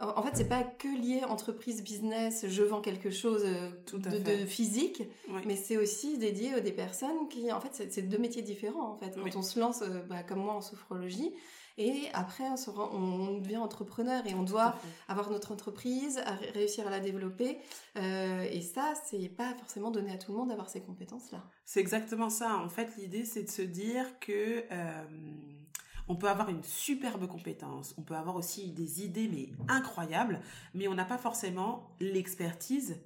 en 0.00 0.22
fait, 0.22 0.30
c'est 0.34 0.48
pas 0.48 0.62
que 0.62 0.88
lié 0.88 1.24
entreprise, 1.24 1.82
business, 1.82 2.46
je 2.46 2.62
vends 2.62 2.80
quelque 2.80 3.10
chose 3.10 3.42
euh, 3.44 3.70
de, 3.94 4.46
physique, 4.46 5.02
mais 5.44 5.56
c'est 5.56 5.76
aussi 5.76 6.18
dédié 6.18 6.54
à 6.54 6.60
des 6.60 6.72
personnes 6.72 7.28
qui, 7.28 7.50
en 7.52 7.60
fait, 7.60 7.90
c'est 7.90 8.02
deux 8.02 8.18
métiers 8.18 8.42
différents. 8.42 8.92
En 8.92 8.96
fait, 8.96 9.16
quand 9.16 9.36
on 9.36 9.42
se 9.42 9.58
lance, 9.58 9.82
euh, 9.82 10.00
bah, 10.08 10.22
comme 10.22 10.40
moi 10.40 10.54
en 10.54 10.60
sophrologie, 10.60 11.32
et 11.80 12.08
après 12.12 12.42
on, 12.92 13.38
devient 13.38 13.58
entrepreneur 13.58 14.26
et 14.26 14.34
on 14.34 14.42
doit 14.42 14.74
avoir 15.06 15.30
notre 15.30 15.52
entreprise, 15.52 16.20
réussir 16.52 16.86
à 16.88 16.90
la 16.90 16.98
développer. 16.98 17.58
Euh, 17.96 18.42
et 18.50 18.62
ça, 18.62 18.94
c'est 19.06 19.28
pas 19.28 19.54
forcément 19.54 19.92
donné 19.92 20.12
à 20.12 20.18
tout 20.18 20.32
le 20.32 20.38
monde 20.38 20.48
d'avoir 20.48 20.68
ces 20.68 20.80
compétences-là. 20.80 21.44
C'est 21.64 21.78
exactement 21.78 22.30
ça. 22.30 22.56
En 22.56 22.68
fait, 22.68 22.96
l'idée, 22.98 23.24
c'est 23.24 23.44
de 23.44 23.50
se 23.50 23.62
dire 23.62 24.18
que 24.18 24.64
on 26.08 26.16
peut 26.16 26.28
avoir 26.28 26.48
une 26.48 26.62
superbe 26.62 27.26
compétence, 27.26 27.94
on 27.98 28.02
peut 28.02 28.16
avoir 28.16 28.36
aussi 28.36 28.72
des 28.72 29.04
idées 29.04 29.28
mais 29.28 29.50
incroyables, 29.68 30.40
mais 30.74 30.88
on 30.88 30.94
n'a 30.94 31.04
pas 31.04 31.18
forcément 31.18 31.90
l'expertise 32.00 32.98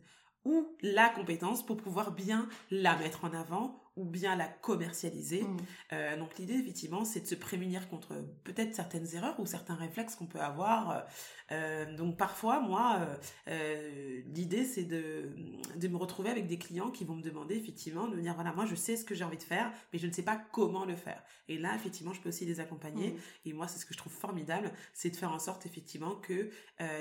ou 0.45 0.69
la 0.83 1.09
compétence 1.09 1.65
pour 1.65 1.77
pouvoir 1.77 2.13
bien 2.13 2.49
la 2.71 2.97
mettre 2.97 3.25
en 3.25 3.33
avant 3.33 3.83
ou 3.97 4.05
bien 4.05 4.37
la 4.37 4.47
commercialiser. 4.49 5.43
Mm. 5.43 5.57
Euh, 5.93 6.17
donc 6.17 6.39
l'idée 6.39 6.55
effectivement 6.55 7.05
c'est 7.05 7.21
de 7.21 7.27
se 7.27 7.35
prémunir 7.35 7.89
contre 7.89 8.15
peut-être 8.45 8.75
certaines 8.75 9.07
erreurs 9.15 9.39
ou 9.39 9.47
certains 9.47 9.75
réflexes 9.75 10.15
qu'on 10.15 10.27
peut 10.27 10.41
avoir. 10.41 11.05
Euh, 11.51 11.97
donc 11.97 12.17
parfois 12.17 12.61
moi 12.61 13.07
euh, 13.49 14.23
l'idée 14.27 14.65
c'est 14.65 14.85
de, 14.85 15.31
de 15.77 15.89
me 15.89 15.97
retrouver 15.97 16.31
avec 16.31 16.47
des 16.47 16.59
clients 16.59 16.91
qui 16.91 17.05
vont 17.05 17.17
me 17.17 17.23
demander 17.23 17.55
effectivement 17.57 18.09
de 18.09 18.17
me 18.17 18.23
dire 18.23 18.35
voilà 18.35 18.53
moi 18.55 18.65
je 18.65 18.75
sais 18.75 18.97
ce 18.97 19.05
que 19.05 19.15
j'ai 19.15 19.25
envie 19.25 19.37
de 19.37 19.43
faire 19.43 19.71
mais 19.93 19.99
je 19.99 20.07
ne 20.07 20.13
sais 20.13 20.23
pas 20.23 20.41
comment 20.53 20.87
le 20.87 20.97
faire. 20.97 21.23
Et 21.49 21.59
là 21.59 21.75
effectivement 21.75 22.15
je 22.15 22.21
peux 22.21 22.31
aussi 22.31 22.47
les 22.47 22.61
accompagner 22.61 23.11
mm. 23.11 23.19
et 23.47 23.53
moi 23.53 23.69
c'est 23.69 23.79
ce 23.79 23.85
que 23.85 23.93
je 23.93 23.99
trouve 23.99 24.13
formidable 24.13 24.73
c'est 24.95 25.11
de 25.11 25.17
faire 25.17 25.33
en 25.33 25.39
sorte 25.39 25.67
effectivement 25.67 26.17
que 26.17 26.51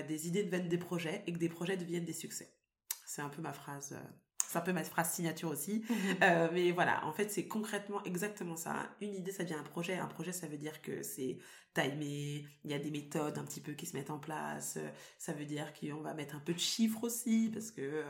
des 0.07 0.27
idées 0.27 0.43
deviennent 0.43 0.67
des 0.67 0.77
projets 0.77 1.23
et 1.25 1.33
que 1.33 1.39
des 1.39 1.49
projets 1.49 1.77
deviennent 1.77 2.05
des 2.05 2.13
succès. 2.13 2.53
C'est 3.11 3.21
un 3.21 3.29
peu 3.29 3.41
ma 3.41 3.51
phrase 3.51 3.93
c'est 4.51 4.57
un 4.57 4.61
peu 4.61 4.73
ma 4.73 4.83
phrase 4.83 5.11
signature 5.11 5.49
aussi. 5.49 5.83
Mhm. 5.91 6.17
Euh, 6.23 6.49
mais 6.53 6.71
voilà, 6.71 7.05
en 7.05 7.13
fait, 7.13 7.29
c'est 7.29 7.47
concrètement 7.47 8.03
exactement 8.03 8.55
ça. 8.55 8.75
Une 9.01 9.13
idée, 9.13 9.31
ça 9.31 9.43
devient 9.43 9.55
un 9.55 9.63
projet. 9.63 9.97
Un 9.97 10.07
projet, 10.07 10.31
ça 10.31 10.47
veut 10.47 10.57
dire 10.57 10.81
que 10.81 11.03
c'est 11.03 11.37
timé, 11.73 12.45
il 12.63 12.71
y 12.71 12.73
a 12.73 12.79
des 12.79 12.91
méthodes 12.91 13.37
un 13.37 13.43
petit 13.43 13.59
peu 13.61 13.73
qui 13.73 13.85
se 13.85 13.95
mettent 13.95 14.09
en 14.09 14.19
place. 14.19 14.77
Ça 15.17 15.33
veut 15.33 15.45
dire 15.45 15.73
qu'on 15.73 16.01
va 16.01 16.13
mettre 16.13 16.35
un 16.35 16.39
peu 16.39 16.53
de 16.53 16.59
chiffres 16.59 17.03
aussi, 17.03 17.49
parce 17.53 17.71
que 17.71 18.03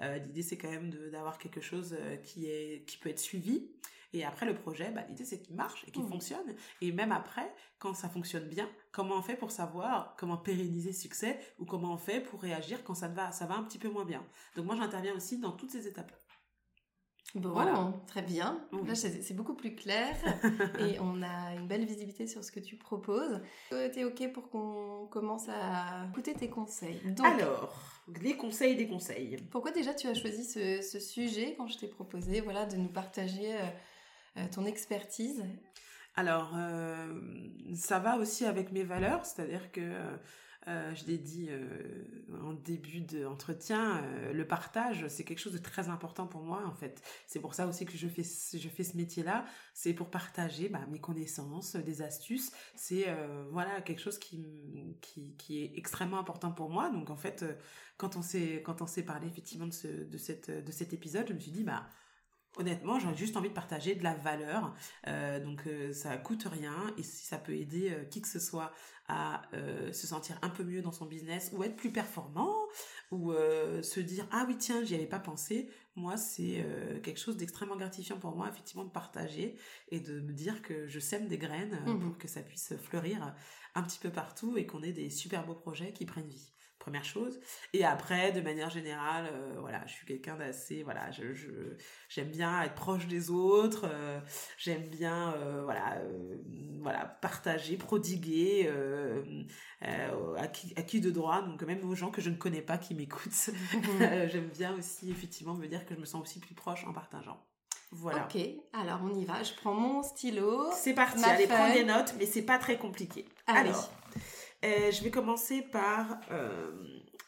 euh, 0.00 0.18
l'idée, 0.18 0.42
c'est 0.42 0.56
quand 0.56 0.70
même 0.70 0.90
d'avoir 1.12 1.38
quelque 1.38 1.60
chose 1.60 1.96
euh, 1.98 2.16
qui, 2.16 2.46
est, 2.46 2.84
qui 2.86 2.96
peut 2.98 3.10
être 3.10 3.20
suivi. 3.20 3.68
Et 4.16 4.24
après, 4.24 4.46
le 4.46 4.54
projet, 4.54 4.90
bah, 4.90 5.02
l'idée, 5.08 5.26
c'est 5.26 5.40
qu'il 5.40 5.54
marche 5.54 5.84
et 5.86 5.90
qu'il 5.90 6.02
mmh. 6.02 6.08
fonctionne. 6.08 6.54
Et 6.80 6.90
même 6.90 7.12
après, 7.12 7.52
quand 7.78 7.92
ça 7.92 8.08
fonctionne 8.08 8.48
bien, 8.48 8.66
comment 8.90 9.16
on 9.16 9.22
fait 9.22 9.36
pour 9.36 9.50
savoir 9.50 10.14
comment 10.16 10.38
pérenniser 10.38 10.92
ce 10.94 11.02
succès 11.02 11.38
ou 11.58 11.66
comment 11.66 11.92
on 11.92 11.98
fait 11.98 12.20
pour 12.20 12.40
réagir 12.40 12.82
quand 12.82 12.94
ça 12.94 13.08
va, 13.08 13.30
ça 13.30 13.44
va 13.44 13.56
un 13.56 13.62
petit 13.62 13.78
peu 13.78 13.90
moins 13.90 14.06
bien? 14.06 14.24
Donc 14.56 14.64
moi, 14.64 14.74
j'interviens 14.74 15.14
aussi 15.14 15.38
dans 15.38 15.52
toutes 15.52 15.70
ces 15.70 15.86
étapes. 15.86 16.12
Bon, 17.34 17.50
voilà. 17.50 17.92
très 18.06 18.22
bien. 18.22 18.66
Là, 18.86 18.94
c'est 18.94 19.34
beaucoup 19.34 19.54
plus 19.54 19.74
clair 19.74 20.14
et 20.80 20.98
on 21.00 21.22
a 21.22 21.54
une 21.54 21.66
belle 21.66 21.84
visibilité 21.84 22.26
sur 22.26 22.42
ce 22.42 22.50
que 22.50 22.60
tu 22.60 22.76
proposes. 22.76 23.40
Euh, 23.72 23.90
tu 23.92 24.00
es 24.00 24.04
OK 24.04 24.32
pour 24.32 24.48
qu'on 24.48 25.06
commence 25.10 25.48
à 25.48 26.06
écouter 26.08 26.32
tes 26.32 26.48
conseils? 26.48 27.00
Alors, 27.22 28.02
les 28.22 28.36
conseils 28.36 28.76
des 28.76 28.88
conseils. 28.88 29.36
Pourquoi 29.50 29.72
déjà 29.72 29.92
tu 29.92 30.06
as 30.06 30.14
choisi 30.14 30.44
ce, 30.44 30.98
sujet 30.98 31.54
quand 31.58 31.66
je 31.66 31.76
t'ai 31.78 31.88
proposé 31.88 32.40
voilà, 32.40 32.64
de 32.64 32.76
nous 32.76 32.88
partager 32.88 33.54
euh, 33.54 33.66
ton 34.50 34.64
expertise 34.66 35.42
Alors, 36.14 36.52
euh, 36.56 37.20
ça 37.74 37.98
va 37.98 38.16
aussi 38.16 38.44
avec 38.44 38.72
mes 38.72 38.84
valeurs, 38.84 39.24
c'est-à-dire 39.24 39.72
que 39.72 39.80
euh, 40.68 40.94
je 40.94 41.04
l'ai 41.06 41.18
dit 41.18 41.48
en 42.42 42.52
début 42.52 43.00
d'entretien, 43.00 44.02
le 44.32 44.46
partage, 44.46 45.06
c'est 45.06 45.22
quelque 45.22 45.38
chose 45.38 45.52
de 45.52 45.58
très 45.58 45.88
important 45.88 46.26
pour 46.26 46.42
moi 46.42 46.64
en 46.66 46.74
fait. 46.74 47.00
C'est 47.28 47.38
pour 47.38 47.54
ça 47.54 47.68
aussi 47.68 47.86
que 47.86 47.96
je 47.96 48.08
fais, 48.08 48.24
je 48.24 48.68
fais 48.68 48.82
ce 48.82 48.96
métier-là, 48.96 49.44
c'est 49.74 49.94
pour 49.94 50.10
partager 50.10 50.68
bah, 50.68 50.84
mes 50.90 50.98
connaissances, 50.98 51.76
des 51.76 52.02
astuces. 52.02 52.50
C'est 52.74 53.06
voilà 53.52 53.80
quelque 53.80 54.00
chose 54.00 54.18
qui, 54.18 54.44
qui, 55.00 55.36
qui, 55.36 55.62
est 55.62 55.72
extrêmement 55.76 56.18
important 56.18 56.50
pour 56.50 56.68
moi. 56.68 56.90
Donc 56.90 57.10
en 57.10 57.16
fait, 57.16 57.44
quand 57.96 58.16
on 58.16 58.22
s'est 58.22 58.60
quand 58.64 58.82
on 58.82 58.88
s'est 58.88 59.04
parlé 59.04 59.28
effectivement 59.28 59.68
de, 59.68 59.72
ce, 59.72 59.86
de, 59.86 60.18
cette, 60.18 60.50
de 60.50 60.72
cet 60.72 60.92
épisode, 60.92 61.28
je 61.28 61.34
me 61.34 61.38
suis 61.38 61.52
dit 61.52 61.62
bah 61.62 61.86
honnêtement, 62.56 62.98
j'ai 62.98 63.14
juste 63.14 63.36
envie 63.36 63.48
de 63.48 63.54
partager 63.54 63.94
de 63.94 64.02
la 64.02 64.14
valeur. 64.14 64.74
Euh, 65.06 65.40
donc 65.40 65.66
euh, 65.66 65.92
ça 65.92 66.16
coûte 66.16 66.46
rien 66.50 66.74
et 66.98 67.02
si 67.02 67.24
ça 67.24 67.38
peut 67.38 67.54
aider 67.54 67.90
euh, 67.90 68.04
qui 68.04 68.20
que 68.20 68.28
ce 68.28 68.40
soit 68.40 68.72
à 69.08 69.42
se 69.92 70.04
sentir 70.04 70.36
un 70.42 70.48
peu 70.48 70.64
mieux 70.64 70.82
dans 70.82 70.90
son 70.90 71.06
business 71.06 71.52
ou 71.54 71.62
être 71.62 71.76
plus 71.76 71.92
performant 71.92 72.52
ou 73.12 73.32
se 73.32 74.00
dire 74.00 74.26
ah 74.32 74.44
oui 74.48 74.56
tiens 74.58 74.82
j'y 74.82 74.96
avais 74.96 75.06
pas 75.06 75.20
pensé. 75.20 75.70
Moi 75.94 76.16
c'est 76.16 76.66
quelque 77.04 77.20
chose 77.20 77.36
d'extrêmement 77.36 77.76
gratifiant 77.76 78.18
pour 78.18 78.34
moi 78.34 78.48
effectivement 78.48 78.82
de 78.82 78.90
partager 78.90 79.54
et 79.92 80.00
de 80.00 80.20
me 80.20 80.32
dire 80.32 80.60
que 80.60 80.88
je 80.88 80.98
sème 80.98 81.28
des 81.28 81.38
graines 81.38 81.80
mmh 81.86 82.00
pour 82.00 82.18
que 82.18 82.26
ça 82.26 82.42
puisse 82.42 82.74
fleurir 82.82 83.32
un 83.76 83.84
petit 83.84 84.00
peu 84.00 84.10
partout 84.10 84.56
et 84.56 84.66
qu'on 84.66 84.82
ait 84.82 84.92
des 84.92 85.08
super 85.08 85.46
beaux 85.46 85.54
projets 85.54 85.92
qui 85.92 86.04
prennent 86.04 86.26
vie 86.26 86.50
première 86.86 87.04
chose. 87.04 87.40
Et 87.72 87.84
après, 87.84 88.30
de 88.30 88.40
manière 88.40 88.70
générale, 88.70 89.28
euh, 89.32 89.56
voilà, 89.58 89.84
je 89.88 89.92
suis 89.92 90.06
quelqu'un 90.06 90.36
d'assez, 90.36 90.84
voilà, 90.84 91.10
je, 91.10 91.24
j'aime 92.08 92.28
bien 92.28 92.62
être 92.62 92.76
proche 92.76 93.08
des 93.08 93.28
autres, 93.28 93.88
euh, 93.90 94.20
j'aime 94.56 94.86
bien, 94.86 95.34
euh, 95.34 95.64
voilà, 95.64 96.00
voilà, 96.82 97.04
partager, 97.04 97.76
prodiguer 97.76 98.70
à 99.82 100.46
qui, 100.46 100.74
à 100.76 100.82
qui 100.82 101.00
de 101.00 101.10
droit, 101.10 101.42
donc 101.42 101.60
même 101.64 101.82
aux 101.88 101.96
gens 101.96 102.12
que 102.12 102.20
je 102.20 102.30
ne 102.30 102.36
connais 102.36 102.62
pas 102.62 102.78
qui 102.78 102.94
m'écoutent. 102.94 103.50
j'aime 103.98 104.50
bien 104.54 104.72
aussi, 104.78 105.10
effectivement, 105.10 105.54
me 105.54 105.66
dire 105.66 105.84
que 105.86 105.94
je 105.96 105.98
me 105.98 106.04
sens 106.04 106.22
aussi 106.22 106.38
plus 106.38 106.54
proche 106.54 106.84
en 106.86 106.92
partageant. 106.92 107.44
Voilà. 107.90 108.24
Ok, 108.24 108.40
alors 108.72 109.00
on 109.02 109.12
y 109.12 109.24
va. 109.24 109.42
Je 109.42 109.54
prends 109.54 109.74
mon 109.74 110.04
stylo. 110.04 110.70
C'est 110.72 110.94
parti. 110.94 111.24
Allez, 111.24 111.48
prends 111.48 111.72
des 111.72 111.84
notes, 111.84 112.14
mais 112.18 112.26
c'est 112.26 112.42
pas 112.42 112.58
très 112.58 112.78
compliqué. 112.78 113.24
Allez. 113.46 113.72
Euh, 114.66 114.90
je 114.90 115.04
vais 115.04 115.12
commencer 115.12 115.62
par 115.62 116.18
euh, 116.32 116.72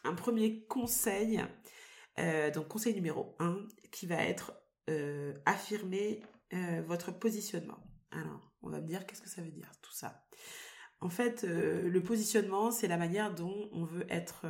un 0.03 0.13
premier 0.13 0.65
conseil, 0.65 1.41
euh, 2.19 2.51
donc 2.51 2.67
conseil 2.67 2.93
numéro 2.93 3.35
1, 3.39 3.65
qui 3.91 4.07
va 4.07 4.21
être 4.23 4.53
affirmer 5.45 6.23
votre 6.87 7.11
positionnement. 7.11 7.77
Alors, 8.09 8.51
on 8.63 8.71
va 8.71 8.81
me 8.81 8.87
dire 8.87 9.05
qu'est-ce 9.05 9.21
que 9.21 9.29
ça 9.29 9.43
veut 9.43 9.51
dire 9.51 9.69
tout 9.83 9.91
ça? 9.91 10.25
En 10.99 11.09
fait, 11.09 11.43
le 11.43 12.01
positionnement, 12.01 12.71
c'est 12.71 12.87
la 12.87 12.97
manière 12.97 13.35
dont 13.35 13.69
on 13.71 13.85
veut 13.85 14.07
être 14.09 14.47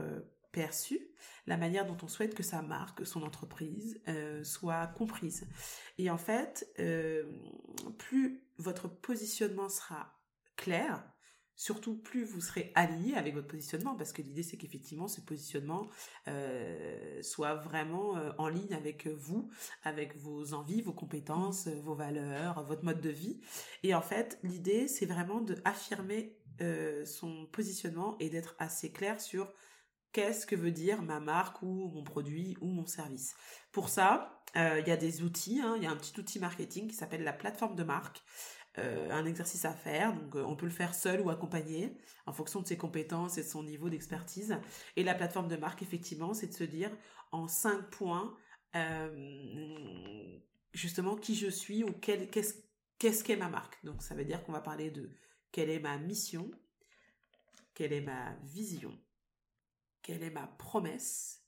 perçu, 0.53 0.97
la 1.45 1.57
manière 1.57 1.85
dont 1.85 1.97
on 2.01 2.07
souhaite 2.07 2.35
que 2.35 2.43
sa 2.43 2.61
marque, 2.61 3.05
son 3.05 3.21
entreprise 3.23 4.01
soit 4.43 4.87
comprise. 4.87 5.45
Et 5.97 6.09
en 6.09 6.17
fait, 6.17 6.73
plus 7.97 8.47
votre 8.57 8.87
positionnement 8.87 9.67
sera 9.67 10.21
clair, 10.55 11.03
Surtout, 11.59 11.97
plus 11.97 12.23
vous 12.23 12.39
serez 12.39 12.71
aligné 12.73 13.17
avec 13.17 13.33
votre 13.33 13.49
positionnement, 13.49 13.93
parce 13.93 14.13
que 14.13 14.21
l'idée, 14.21 14.43
c'est 14.43 14.55
qu'effectivement, 14.55 15.09
ce 15.09 15.19
positionnement 15.19 15.89
euh, 16.29 17.21
soit 17.21 17.55
vraiment 17.55 18.15
euh, 18.15 18.31
en 18.37 18.47
ligne 18.47 18.73
avec 18.73 19.07
vous, 19.07 19.49
avec 19.83 20.15
vos 20.15 20.53
envies, 20.53 20.81
vos 20.81 20.93
compétences, 20.93 21.65
mmh. 21.65 21.81
vos 21.81 21.95
valeurs, 21.95 22.63
votre 22.63 22.85
mode 22.85 23.01
de 23.01 23.09
vie. 23.09 23.41
Et 23.83 23.93
en 23.93 24.01
fait, 24.01 24.39
l'idée, 24.41 24.87
c'est 24.87 25.05
vraiment 25.05 25.41
de 25.41 25.57
affirmer 25.65 26.37
euh, 26.61 27.03
son 27.03 27.45
positionnement 27.47 28.15
et 28.21 28.29
d'être 28.29 28.55
assez 28.57 28.93
clair 28.93 29.19
sur 29.19 29.51
qu'est-ce 30.13 30.45
que 30.45 30.55
veut 30.55 30.71
dire 30.71 31.01
ma 31.01 31.19
marque 31.19 31.61
ou 31.61 31.89
mon 31.93 32.05
produit 32.05 32.55
ou 32.61 32.67
mon 32.67 32.85
service. 32.85 33.35
Pour 33.73 33.89
ça, 33.89 34.41
il 34.55 34.87
y 34.87 34.91
a 34.91 34.97
des 34.97 35.21
outils, 35.21 35.59
hein. 35.61 35.75
il 35.77 35.83
y 35.83 35.85
a 35.85 35.91
un 35.91 35.95
petit 35.95 36.19
outil 36.19 36.39
marketing 36.39 36.87
qui 36.87 36.95
s'appelle 36.95 37.23
la 37.23 37.33
plateforme 37.33 37.75
de 37.75 37.83
marque. 37.83 38.23
Euh, 38.79 39.09
un 39.11 39.25
exercice 39.25 39.65
à 39.65 39.73
faire. 39.73 40.13
Donc, 40.13 40.35
euh, 40.35 40.43
on 40.43 40.55
peut 40.55 40.65
le 40.65 40.71
faire 40.71 40.95
seul 40.95 41.21
ou 41.21 41.29
accompagné 41.29 41.95
en 42.25 42.33
fonction 42.33 42.61
de 42.61 42.67
ses 42.67 42.77
compétences 42.77 43.37
et 43.37 43.43
de 43.43 43.47
son 43.47 43.63
niveau 43.63 43.89
d'expertise. 43.89 44.57
Et 44.95 45.03
la 45.03 45.15
plateforme 45.15 45.47
de 45.47 45.55
marque, 45.55 45.81
effectivement, 45.81 46.33
c'est 46.33 46.47
de 46.47 46.53
se 46.53 46.63
dire 46.63 46.91
en 47.31 47.47
cinq 47.47 47.89
points 47.89 48.35
euh, 48.75 50.39
justement 50.73 51.15
qui 51.15 51.35
je 51.35 51.47
suis 51.47 51.83
ou 51.83 51.91
qu'est-ce 51.91 53.23
qu'est 53.23 53.35
ma 53.35 53.49
marque. 53.49 53.83
Donc, 53.83 54.01
ça 54.01 54.15
veut 54.15 54.25
dire 54.25 54.43
qu'on 54.43 54.51
va 54.51 54.61
parler 54.61 54.91
de 54.91 55.09
quelle 55.51 55.69
est 55.69 55.79
ma 55.79 55.97
mission, 55.97 56.49
quelle 57.73 57.93
est 57.93 58.01
ma 58.01 58.35
vision, 58.43 58.97
quelle 60.01 60.23
est 60.23 60.31
ma 60.31 60.47
promesse, 60.47 61.43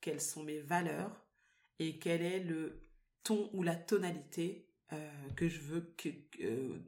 quelles 0.00 0.20
sont 0.20 0.44
mes 0.44 0.60
valeurs 0.60 1.26
et 1.78 1.98
quel 1.98 2.22
est 2.22 2.40
le 2.40 2.88
ton 3.24 3.50
ou 3.52 3.62
la 3.62 3.74
tonalité 3.74 4.63
euh, 4.92 4.96
que 5.36 5.48
je 5.48 5.60
veux 5.60 5.94
euh, 6.42 6.78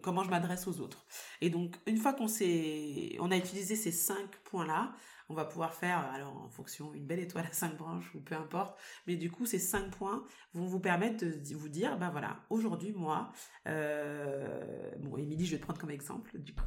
comment 0.00 0.22
je 0.22 0.30
m'adresse 0.30 0.68
aux 0.68 0.80
autres. 0.80 1.04
Et 1.40 1.50
donc 1.50 1.76
une 1.86 1.96
fois 1.96 2.12
qu'on 2.12 2.26
on 2.26 3.30
a 3.30 3.36
utilisé 3.36 3.74
ces 3.74 3.90
cinq 3.90 4.36
points 4.44 4.66
là, 4.66 4.94
on 5.28 5.34
va 5.34 5.44
pouvoir 5.44 5.74
faire 5.74 5.98
alors 6.12 6.36
en 6.36 6.48
fonction 6.48 6.94
une 6.94 7.04
belle 7.04 7.18
étoile 7.18 7.46
à 7.50 7.52
cinq 7.52 7.76
branches 7.76 8.14
ou 8.14 8.20
peu 8.20 8.36
importe, 8.36 8.78
mais 9.06 9.16
du 9.16 9.30
coup 9.30 9.44
ces 9.44 9.58
cinq 9.58 9.90
points 9.90 10.24
vont 10.54 10.66
vous 10.66 10.80
permettre 10.80 11.24
de 11.24 11.54
vous 11.56 11.68
dire 11.68 11.98
ben 11.98 12.10
voilà 12.10 12.38
aujourd'hui 12.48 12.92
moi 12.92 13.32
euh, 13.66 14.90
bon 15.00 15.16
Émilie 15.16 15.46
je 15.46 15.52
vais 15.52 15.58
te 15.58 15.64
prendre 15.64 15.80
comme 15.80 15.90
exemple 15.90 16.38
du 16.38 16.54
coup 16.54 16.64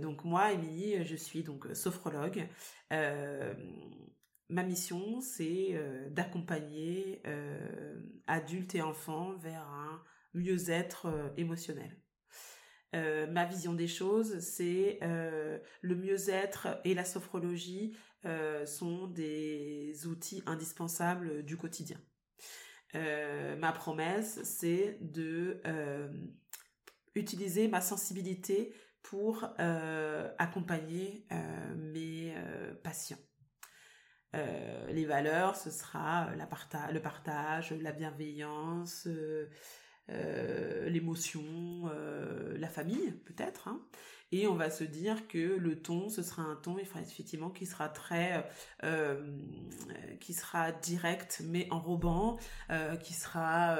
donc 0.00 0.24
moi, 0.24 0.52
Émilie, 0.52 1.04
je 1.04 1.14
suis 1.14 1.42
donc 1.42 1.66
sophrologue. 1.74 2.48
Ma 4.48 4.62
mission, 4.62 5.20
c'est 5.20 5.78
d'accompagner 6.10 7.22
adultes 8.26 8.74
et 8.74 8.82
enfants 8.82 9.34
vers 9.36 9.62
un 9.68 10.02
mieux-être 10.34 11.32
émotionnel. 11.36 11.96
Euh, 12.94 13.26
ma 13.26 13.44
vision 13.44 13.74
des 13.74 13.88
choses, 13.88 14.38
c'est 14.38 14.98
euh, 15.02 15.58
le 15.82 15.96
mieux-être 15.96 16.80
et 16.84 16.94
la 16.94 17.04
sophrologie 17.04 17.96
euh, 18.24 18.64
sont 18.64 19.06
des 19.08 20.06
outils 20.06 20.42
indispensables 20.46 21.44
du 21.44 21.56
quotidien. 21.56 22.00
ma 22.94 23.72
promesse, 23.72 24.40
c'est 24.44 24.98
de 25.02 25.60
utiliser 27.14 27.68
ma 27.68 27.82
sensibilité 27.82 28.72
pour 29.02 29.44
accompagner 30.38 31.26
mes 31.76 32.34
patients. 32.82 33.25
Les 34.88 35.04
valeurs, 35.04 35.56
ce 35.56 35.70
sera 35.70 36.28
la 36.36 36.48
le 36.92 37.00
partage, 37.00 37.72
la 37.72 37.92
bienveillance, 37.92 39.08
euh, 40.08 40.88
l'émotion, 40.88 41.42
euh, 41.86 42.56
la 42.58 42.68
famille 42.68 43.12
peut-être. 43.24 43.68
Hein. 43.68 43.80
Et 44.32 44.46
on 44.46 44.54
va 44.54 44.70
se 44.70 44.84
dire 44.84 45.28
que 45.28 45.38
le 45.38 45.80
ton, 45.80 46.08
ce 46.08 46.22
sera 46.22 46.42
un 46.42 46.56
ton 46.56 46.78
effectivement 46.78 47.50
qui 47.50 47.66
sera 47.66 47.88
très, 47.88 48.48
euh, 48.84 49.38
qui 50.20 50.34
sera 50.34 50.72
direct 50.72 51.42
mais 51.44 51.68
enrobant, 51.70 52.38
qui 53.02 53.14
sera 53.14 53.76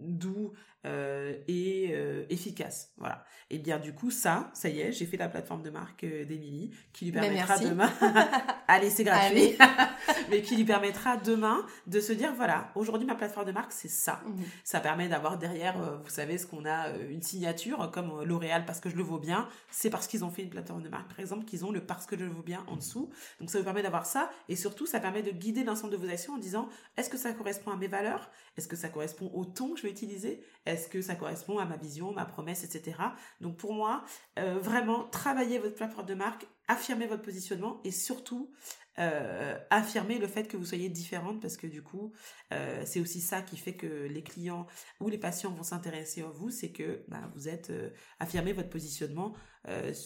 doux 0.00 0.52
et 0.84 1.94
efficace. 2.28 2.92
Voilà. 2.98 3.24
Et 3.50 3.58
bien 3.58 3.78
du 3.78 3.94
coup 3.94 4.10
ça, 4.10 4.50
ça 4.54 4.68
y 4.68 4.80
est, 4.80 4.92
j'ai 4.92 5.06
fait 5.06 5.16
la 5.16 5.28
plateforme 5.28 5.62
de 5.62 5.70
marque 5.70 6.04
d'Emilie 6.04 6.70
qui 6.92 7.06
lui 7.06 7.12
ben, 7.12 7.22
permettra 7.22 7.58
demain. 7.58 7.90
Allez, 8.68 8.90
c'est 8.90 9.04
gratuit. 9.04 9.56
mais 10.30 10.42
qui 10.42 10.56
lui 10.56 10.64
permettra 10.64 11.16
demain 11.16 11.64
de 11.86 12.00
se 12.00 12.12
dire 12.12 12.32
voilà, 12.34 12.70
aujourd'hui 12.74 13.06
ma 13.06 13.14
plateforme 13.14 13.46
de 13.46 13.52
marque 13.52 13.72
c'est 13.72 13.88
ça. 13.88 14.20
Mhm. 14.26 14.44
Ça 14.64 14.80
permet 14.80 15.08
d'avoir 15.08 15.38
derrière, 15.38 15.80
euh, 15.80 15.96
vous 16.02 16.10
savez, 16.10 16.38
ce 16.38 16.46
qu'on 16.46 16.64
a 16.64 16.88
euh, 16.88 17.10
une 17.10 17.22
signature 17.22 17.90
comme 17.92 18.10
euh, 18.10 18.24
L'Oréal 18.24 18.64
parce 18.66 18.80
que 18.80 18.90
je 18.90 18.96
le 18.96 19.02
vaux 19.02 19.18
bien. 19.18 19.45
C'est 19.70 19.90
parce 19.90 20.06
qu'ils 20.06 20.24
ont 20.24 20.30
fait 20.30 20.42
une 20.42 20.50
plateforme 20.50 20.82
de 20.82 20.88
marque, 20.88 21.08
par 21.08 21.20
exemple, 21.20 21.44
qu'ils 21.44 21.64
ont 21.64 21.72
le 21.72 21.80
parce 21.80 22.06
que 22.06 22.18
je 22.18 22.24
le 22.24 22.30
vaux 22.30 22.42
bien 22.42 22.64
en 22.68 22.76
dessous. 22.76 23.10
Donc 23.40 23.50
ça 23.50 23.58
vous 23.58 23.64
permet 23.64 23.82
d'avoir 23.82 24.06
ça 24.06 24.30
et 24.48 24.56
surtout 24.56 24.86
ça 24.86 25.00
permet 25.00 25.22
de 25.22 25.30
guider 25.30 25.64
l'ensemble 25.64 25.92
de 25.92 25.96
vos 25.96 26.08
actions 26.08 26.34
en 26.34 26.38
disant 26.38 26.68
est-ce 26.96 27.10
que 27.10 27.18
ça 27.18 27.32
correspond 27.32 27.70
à 27.70 27.76
mes 27.76 27.88
valeurs? 27.88 28.30
Est-ce 28.56 28.68
que 28.68 28.76
ça 28.76 28.88
correspond 28.88 29.30
au 29.34 29.44
ton 29.44 29.74
que 29.74 29.78
je 29.78 29.82
vais 29.82 29.90
utiliser? 29.90 30.42
Est-ce 30.64 30.88
que 30.88 31.02
ça 31.02 31.14
correspond 31.14 31.58
à 31.58 31.64
ma 31.64 31.76
vision, 31.76 32.12
ma 32.12 32.24
promesse, 32.24 32.64
etc. 32.64 32.98
Donc 33.40 33.56
pour 33.56 33.72
moi, 33.72 34.04
vraiment 34.36 35.04
travailler 35.04 35.58
votre 35.58 35.74
plateforme 35.74 36.06
de 36.06 36.14
marque 36.14 36.46
affirmer 36.68 37.06
votre 37.06 37.22
positionnement 37.22 37.80
et 37.84 37.92
surtout 37.92 38.50
euh, 38.98 39.58
affirmer 39.70 40.18
le 40.18 40.26
fait 40.26 40.48
que 40.48 40.56
vous 40.56 40.64
soyez 40.64 40.88
différente 40.88 41.40
parce 41.40 41.56
que 41.56 41.66
du 41.66 41.82
coup, 41.82 42.12
euh, 42.52 42.82
c'est 42.86 43.00
aussi 43.00 43.20
ça 43.20 43.42
qui 43.42 43.56
fait 43.56 43.74
que 43.74 44.06
les 44.06 44.22
clients 44.22 44.66
ou 45.00 45.08
les 45.08 45.18
patients 45.18 45.50
vont 45.50 45.62
s'intéresser 45.62 46.22
à 46.22 46.28
vous, 46.28 46.50
c'est 46.50 46.70
que 46.70 47.04
bah, 47.08 47.30
vous 47.34 47.48
êtes 47.48 47.70
euh, 47.70 47.90
affirmé 48.20 48.52
votre 48.52 48.70
positionnement 48.70 49.34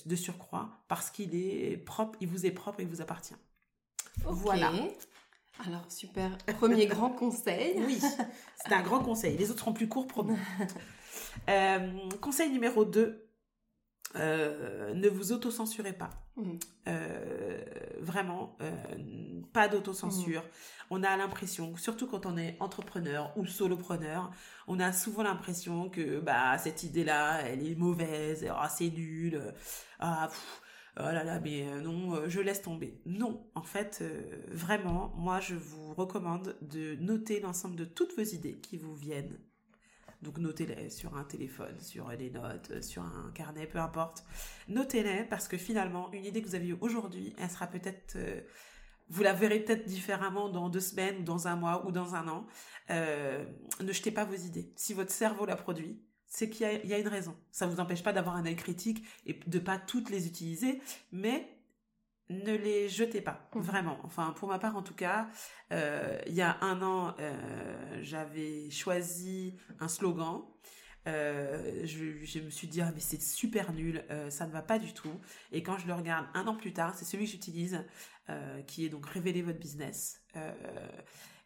de 0.06 0.16
surcroît 0.16 0.82
parce 0.88 1.10
qu'il 1.10 1.34
est 1.34 1.76
propre, 1.76 2.16
il 2.22 2.28
vous 2.28 2.46
est 2.46 2.50
propre 2.50 2.80
il 2.80 2.86
vous 2.86 3.02
appartient. 3.02 3.34
Voilà. 4.24 4.72
Alors 5.66 5.84
super, 5.92 6.38
premier 6.56 6.86
grand 6.86 7.10
conseil. 7.10 7.74
Oui, 7.76 8.00
c'est 8.00 8.72
un 8.72 8.80
grand 8.80 9.00
conseil. 9.00 9.36
Les 9.36 9.50
autres 9.50 9.60
seront 9.60 9.74
plus 9.74 9.86
courts, 9.86 10.06
promis. 10.06 10.34
conseil 12.22 12.48
numéro 12.48 12.86
2, 12.86 13.30
euh, 14.16 14.94
ne 14.94 15.08
vous 15.08 15.32
auto-censurez 15.32 15.92
pas. 15.92 16.10
Mm. 16.36 16.58
Euh, 16.88 17.64
vraiment, 18.00 18.56
euh, 18.60 18.70
pas 19.52 19.68
d'autocensure. 19.68 20.42
Mm. 20.42 20.46
On 20.90 21.02
a 21.02 21.16
l'impression, 21.16 21.76
surtout 21.76 22.06
quand 22.06 22.26
on 22.26 22.36
est 22.36 22.56
entrepreneur 22.60 23.32
ou 23.36 23.46
solopreneur, 23.46 24.30
on 24.66 24.80
a 24.80 24.92
souvent 24.92 25.22
l'impression 25.22 25.88
que 25.88 26.20
bah 26.20 26.58
cette 26.58 26.82
idée-là, 26.82 27.42
elle 27.42 27.66
est 27.66 27.76
mauvaise, 27.76 28.46
ah, 28.50 28.68
c'est 28.68 28.90
nul, 28.90 29.40
ah 30.00 30.28
oh 30.96 31.02
là 31.02 31.22
là, 31.22 31.38
mais 31.38 31.64
non, 31.80 32.28
je 32.28 32.40
laisse 32.40 32.62
tomber. 32.62 33.00
Non, 33.06 33.46
en 33.54 33.62
fait, 33.62 34.02
vraiment, 34.48 35.12
moi 35.16 35.38
je 35.38 35.54
vous 35.54 35.94
recommande 35.94 36.56
de 36.60 36.96
noter 36.96 37.38
l'ensemble 37.38 37.76
de 37.76 37.84
toutes 37.84 38.16
vos 38.16 38.24
idées 38.24 38.58
qui 38.58 38.76
vous 38.76 38.96
viennent 38.96 39.38
donc 40.22 40.38
notez-les 40.38 40.90
sur 40.90 41.16
un 41.16 41.24
téléphone, 41.24 41.78
sur 41.80 42.08
des 42.16 42.30
notes, 42.30 42.70
euh, 42.70 42.82
sur 42.82 43.02
un 43.02 43.30
carnet, 43.34 43.66
peu 43.66 43.78
importe. 43.78 44.24
Notez-les 44.68 45.24
parce 45.24 45.48
que 45.48 45.56
finalement, 45.56 46.12
une 46.12 46.24
idée 46.24 46.42
que 46.42 46.48
vous 46.48 46.54
avez 46.54 46.68
eue 46.68 46.78
aujourd'hui, 46.80 47.34
elle 47.38 47.50
sera 47.50 47.66
peut-être... 47.66 48.16
Euh, 48.16 48.40
vous 49.08 49.24
la 49.24 49.32
verrez 49.32 49.60
peut-être 49.60 49.86
différemment 49.86 50.48
dans 50.50 50.68
deux 50.68 50.80
semaines, 50.80 51.24
dans 51.24 51.48
un 51.48 51.56
mois, 51.56 51.84
ou 51.84 51.90
dans 51.90 52.14
un 52.14 52.28
an. 52.28 52.46
Euh, 52.90 53.44
ne 53.80 53.92
jetez 53.92 54.12
pas 54.12 54.24
vos 54.24 54.36
idées. 54.36 54.72
Si 54.76 54.94
votre 54.94 55.10
cerveau 55.10 55.46
la 55.46 55.56
produit, 55.56 56.00
c'est 56.26 56.48
qu'il 56.48 56.64
y, 56.84 56.86
y, 56.86 56.94
a 56.94 56.98
une 56.98 57.08
raison. 57.08 57.36
Ça 57.50 57.66
ne 57.66 57.72
vous 57.72 57.80
empêche 57.80 58.04
pas 58.04 58.12
d'avoir 58.12 58.36
un 58.36 58.46
œil 58.46 58.54
critique 58.54 59.04
et 59.26 59.32
de 59.32 59.58
pas 59.58 59.78
toutes 59.78 60.10
les 60.10 60.28
utiliser, 60.28 60.80
mais 61.10 61.59
ne 62.30 62.54
les 62.56 62.88
jetez 62.88 63.20
pas, 63.20 63.48
mmh. 63.54 63.60
vraiment. 63.60 63.98
Enfin, 64.04 64.32
pour 64.36 64.48
ma 64.48 64.58
part, 64.58 64.76
en 64.76 64.82
tout 64.82 64.94
cas, 64.94 65.28
euh, 65.72 66.18
il 66.26 66.34
y 66.34 66.42
a 66.42 66.56
un 66.62 66.80
an, 66.82 67.14
euh, 67.18 67.98
j'avais 68.02 68.70
choisi 68.70 69.56
un 69.80 69.88
slogan. 69.88 70.42
Euh, 71.08 71.84
je, 71.84 72.40
me 72.40 72.50
suis 72.50 72.68
dit, 72.68 72.80
ah, 72.80 72.92
mais 72.94 73.00
c'est 73.00 73.20
super 73.20 73.72
nul, 73.72 74.04
ça 74.28 74.46
ne 74.46 74.52
va 74.52 74.62
pas 74.62 74.78
du 74.78 74.92
tout. 74.92 75.12
Et 75.50 75.62
quand 75.62 75.76
je 75.78 75.86
le 75.86 75.94
regarde 75.94 76.26
un 76.34 76.46
an 76.46 76.56
plus 76.56 76.72
tard, 76.72 76.94
c'est 76.94 77.04
celui 77.04 77.24
que 77.24 77.30
j'utilise, 77.30 77.84
qui 78.66 78.86
est 78.86 78.88
donc 78.88 79.06
Révéler 79.06 79.42
votre 79.42 79.58
business. 79.58 80.20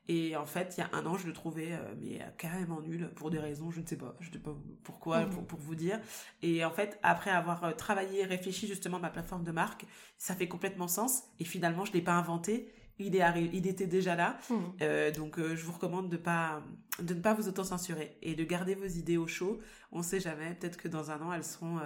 Et 0.06 0.36
en 0.36 0.44
fait, 0.44 0.74
il 0.76 0.80
y 0.80 0.82
a 0.82 0.90
un 0.92 1.06
an, 1.06 1.16
je 1.16 1.26
le 1.26 1.32
trouvais 1.32 1.72
euh, 1.72 1.94
mais 1.98 2.20
euh, 2.20 2.26
carrément 2.36 2.80
nul 2.82 3.10
pour 3.16 3.30
des 3.30 3.38
raisons, 3.38 3.70
je 3.70 3.80
ne 3.80 3.86
sais 3.86 3.96
pas, 3.96 4.14
je 4.20 4.28
ne 4.28 4.34
sais 4.34 4.38
pas 4.38 4.54
pourquoi, 4.82 5.24
mhm. 5.24 5.46
pour, 5.46 5.58
vous 5.58 5.74
dire. 5.74 5.98
Et 6.42 6.64
en 6.64 6.70
fait, 6.70 6.98
après 7.02 7.30
avoir 7.30 7.64
euh, 7.64 7.72
travaillé, 7.72 8.24
réfléchi 8.24 8.66
justement 8.66 8.98
à 8.98 9.00
ma 9.00 9.10
plateforme 9.10 9.44
de 9.44 9.52
marque, 9.52 9.86
ça 10.18 10.34
fait 10.34 10.48
complètement 10.48 10.88
sens. 10.88 11.22
Et 11.40 11.44
finalement, 11.44 11.84
je 11.86 11.92
l'ai 11.92 12.02
pas 12.02 12.14
inventé. 12.14 12.70
Il, 12.98 13.16
est 13.16 13.50
il 13.52 13.66
était 13.66 13.88
déjà 13.88 14.14
là. 14.14 14.38
Mhm. 14.50 15.12
donc, 15.16 15.40
je 15.40 15.64
vous 15.64 15.72
recommande 15.72 16.08
de, 16.10 16.16
pas, 16.16 16.62
de 17.00 17.12
ne 17.12 17.20
pas 17.20 17.34
vous 17.34 17.48
auto-censurer 17.48 18.16
et 18.22 18.36
de 18.36 18.44
garder 18.44 18.76
vos 18.76 18.86
idées 18.86 19.16
au 19.16 19.26
chaud. 19.26 19.58
On 19.90 19.98
ne 19.98 20.04
sait 20.04 20.20
jamais, 20.20 20.54
peut-être 20.54 20.76
que 20.76 20.86
dans 20.86 21.10
un 21.10 21.20
an, 21.20 21.32
elles 21.32 21.44
seront 21.44 21.80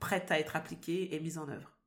prêtes 0.00 0.32
à 0.32 0.40
être 0.40 0.56
appliquées 0.56 1.14
et 1.14 1.20
mises 1.20 1.38
en 1.38 1.48
œuvre. 1.48 1.79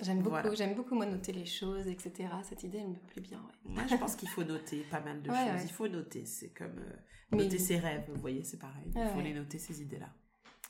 J'aime 0.00 0.22
beaucoup, 0.22 0.54
j'aime 0.54 0.74
beaucoup 0.74 0.94
moi 0.94 1.06
noter 1.06 1.32
les 1.32 1.46
choses, 1.46 1.86
etc. 1.86 2.28
Cette 2.42 2.64
idée, 2.64 2.78
elle 2.78 2.88
me 2.88 2.94
plaît 2.94 3.22
bien. 3.22 3.40
Moi, 3.64 3.84
je 3.88 3.94
pense 3.96 4.16
qu'il 4.16 4.28
faut 4.28 4.44
noter 4.44 4.84
pas 4.90 5.00
mal 5.00 5.22
de 5.22 5.28
choses. 5.30 5.62
Il 5.62 5.70
faut 5.70 5.88
noter, 5.88 6.26
c'est 6.26 6.48
comme 6.48 6.78
euh, 6.78 7.36
noter 7.36 7.58
ses 7.58 7.78
rêves. 7.78 8.04
Vous 8.08 8.20
voyez, 8.20 8.42
c'est 8.42 8.58
pareil. 8.58 8.90
Il 8.94 9.08
faut 9.14 9.20
les 9.20 9.34
noter 9.34 9.58
ces 9.58 9.82
idées-là. 9.82 10.08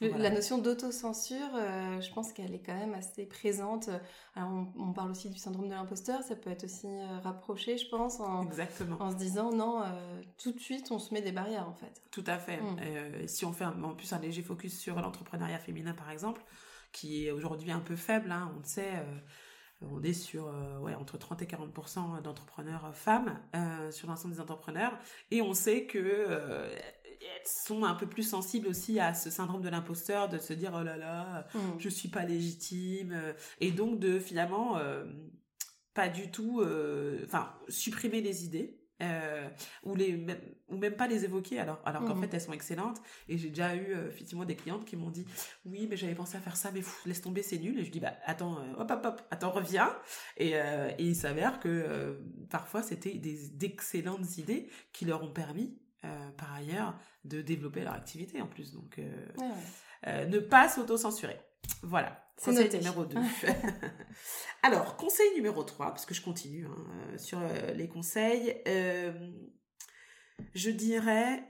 La 0.00 0.28
notion 0.28 0.58
d'autocensure, 0.58 1.38
euh, 1.54 2.00
je 2.00 2.12
pense 2.12 2.32
qu'elle 2.32 2.52
est 2.52 2.60
quand 2.60 2.74
même 2.74 2.94
assez 2.94 3.26
présente. 3.26 3.88
Alors, 4.34 4.66
on, 4.76 4.92
parle 4.92 5.12
aussi 5.12 5.30
du 5.30 5.38
syndrome 5.38 5.68
de 5.68 5.72
l'imposteur, 5.72 6.20
ça 6.24 6.34
peut 6.34 6.50
être 6.50 6.64
aussi 6.64 6.88
euh, 6.88 7.20
rapproché, 7.20 7.78
je 7.78 7.88
pense, 7.88 8.18
en, 8.18 8.42
Exactement. 8.42 8.96
en 9.00 9.12
se 9.12 9.16
disant 9.16 9.52
non, 9.52 9.84
tout 10.36 10.50
de 10.50 10.58
suite, 10.58 10.90
on 10.90 10.98
se 10.98 11.14
met 11.14 11.22
des 11.22 11.30
barrières 11.30 11.68
en 11.68 11.74
fait. 11.74 12.02
Tout 12.10 12.24
à 12.26 12.38
fait. 12.38 12.60
Mm. 12.60 13.28
si 13.28 13.44
on 13.44 13.52
fait 13.52 13.64
en 13.64 13.94
plus 13.94 14.12
un 14.12 14.18
léger 14.18 14.42
focus 14.42 14.76
sur 14.76 15.00
l'entrepreneuriat 15.00 15.60
féminin, 15.60 15.94
par 15.94 16.10
exemple, 16.10 16.42
qui 16.94 17.26
est 17.26 17.30
aujourd'hui 17.30 17.72
un 17.72 17.80
peu 17.80 17.96
faible, 17.96 18.32
hein, 18.32 18.50
on 18.54 18.60
le 18.60 18.64
sait. 18.64 18.92
Euh, 18.94 19.18
on 19.82 20.02
est 20.02 20.14
sur 20.14 20.46
euh, 20.46 20.78
ouais, 20.78 20.94
entre 20.94 21.18
30 21.18 21.42
et 21.42 21.46
40% 21.46 22.22
d'entrepreneurs 22.22 22.94
femmes 22.94 23.38
euh, 23.54 23.90
sur 23.90 24.08
l'ensemble 24.08 24.32
des 24.32 24.40
entrepreneurs. 24.40 24.96
Et 25.30 25.42
on 25.42 25.52
sait 25.52 25.84
que 25.84 26.70
elles 27.20 27.46
sont 27.46 27.84
un 27.84 27.94
peu 27.94 28.06
plus 28.06 28.22
sensibles 28.22 28.68
aussi 28.68 29.00
à 29.00 29.12
ce 29.12 29.28
syndrome 29.28 29.60
de 29.60 29.68
l'imposteur, 29.68 30.28
de 30.28 30.38
se 30.38 30.54
dire 30.54 30.72
oh 30.78 30.82
là 30.82 30.96
là, 30.96 31.46
je 31.52 31.58
mm. 31.58 31.80
je 31.80 31.88
suis 31.90 32.08
pas 32.08 32.24
légitime. 32.24 33.34
Et 33.60 33.72
donc 33.72 33.98
de 33.98 34.18
finalement 34.18 34.80
pas 35.92 36.08
du 36.08 36.30
tout, 36.30 36.64
enfin, 37.24 37.52
supprimer 37.68 38.22
les 38.22 38.44
idées 38.44 38.83
euh, 39.02 39.48
ou 39.82 39.96
les 39.96 40.16
même, 40.16 40.38
ou 40.68 40.76
même 40.76 40.94
pas 40.94 41.08
les 41.08 41.24
évoquer 41.24 41.58
alors 41.58 41.80
alors 41.84 42.04
qu'en 42.04 42.14
mmh. 42.14 42.20
fait 42.20 42.34
elles 42.34 42.40
sont 42.40 42.52
excellentes. 42.52 43.00
Et 43.28 43.36
j'ai 43.38 43.48
déjà 43.48 43.74
eu 43.74 43.92
euh, 43.92 44.08
effectivement 44.08 44.44
des 44.44 44.54
clientes 44.54 44.84
qui 44.84 44.96
m'ont 44.96 45.10
dit 45.10 45.26
oui 45.64 45.88
mais 45.90 45.96
j'avais 45.96 46.14
pensé 46.14 46.36
à 46.36 46.40
faire 46.40 46.56
ça 46.56 46.70
mais 46.72 46.80
laisse 47.04 47.20
tomber 47.20 47.42
c'est 47.42 47.58
nul 47.58 47.78
et 47.78 47.84
je 47.84 47.90
dis 47.90 47.98
bah 47.98 48.12
attends 48.24 48.58
euh, 48.58 48.74
hop 48.78 48.90
hop 48.90 49.04
hop 49.04 49.22
attends 49.32 49.50
reviens 49.50 49.94
et, 50.36 50.52
et 50.52 50.94
il 51.02 51.16
s'avère 51.16 51.58
que 51.58 52.20
parfois 52.50 52.82
c'était 52.82 53.14
des 53.14 53.48
d'excellentes 53.48 54.38
idées 54.38 54.68
qui 54.92 55.04
leur 55.04 55.24
ont 55.24 55.32
permis 55.32 55.76
par 56.36 56.52
ailleurs 56.54 56.96
de 57.24 57.42
développer 57.42 57.82
leur 57.82 57.94
activité 57.94 58.40
en 58.40 58.46
plus. 58.46 58.72
Donc 58.72 59.00
ne 60.06 60.38
pas 60.38 60.68
s'auto-censurer 60.68 61.38
voilà 61.82 62.24
Conseil 62.42 62.68
numéro 62.70 63.04
2. 63.04 63.16
Alors, 64.62 64.96
conseil 64.96 65.32
numéro 65.34 65.62
3, 65.62 65.88
parce 65.88 66.06
que 66.06 66.14
je 66.14 66.22
continue 66.22 66.66
hein, 66.66 66.86
euh, 67.12 67.18
sur 67.18 67.38
euh, 67.38 67.72
les 67.72 67.88
conseils. 67.88 68.56
Euh, 68.66 69.12
je 70.52 70.70
dirais, 70.70 71.44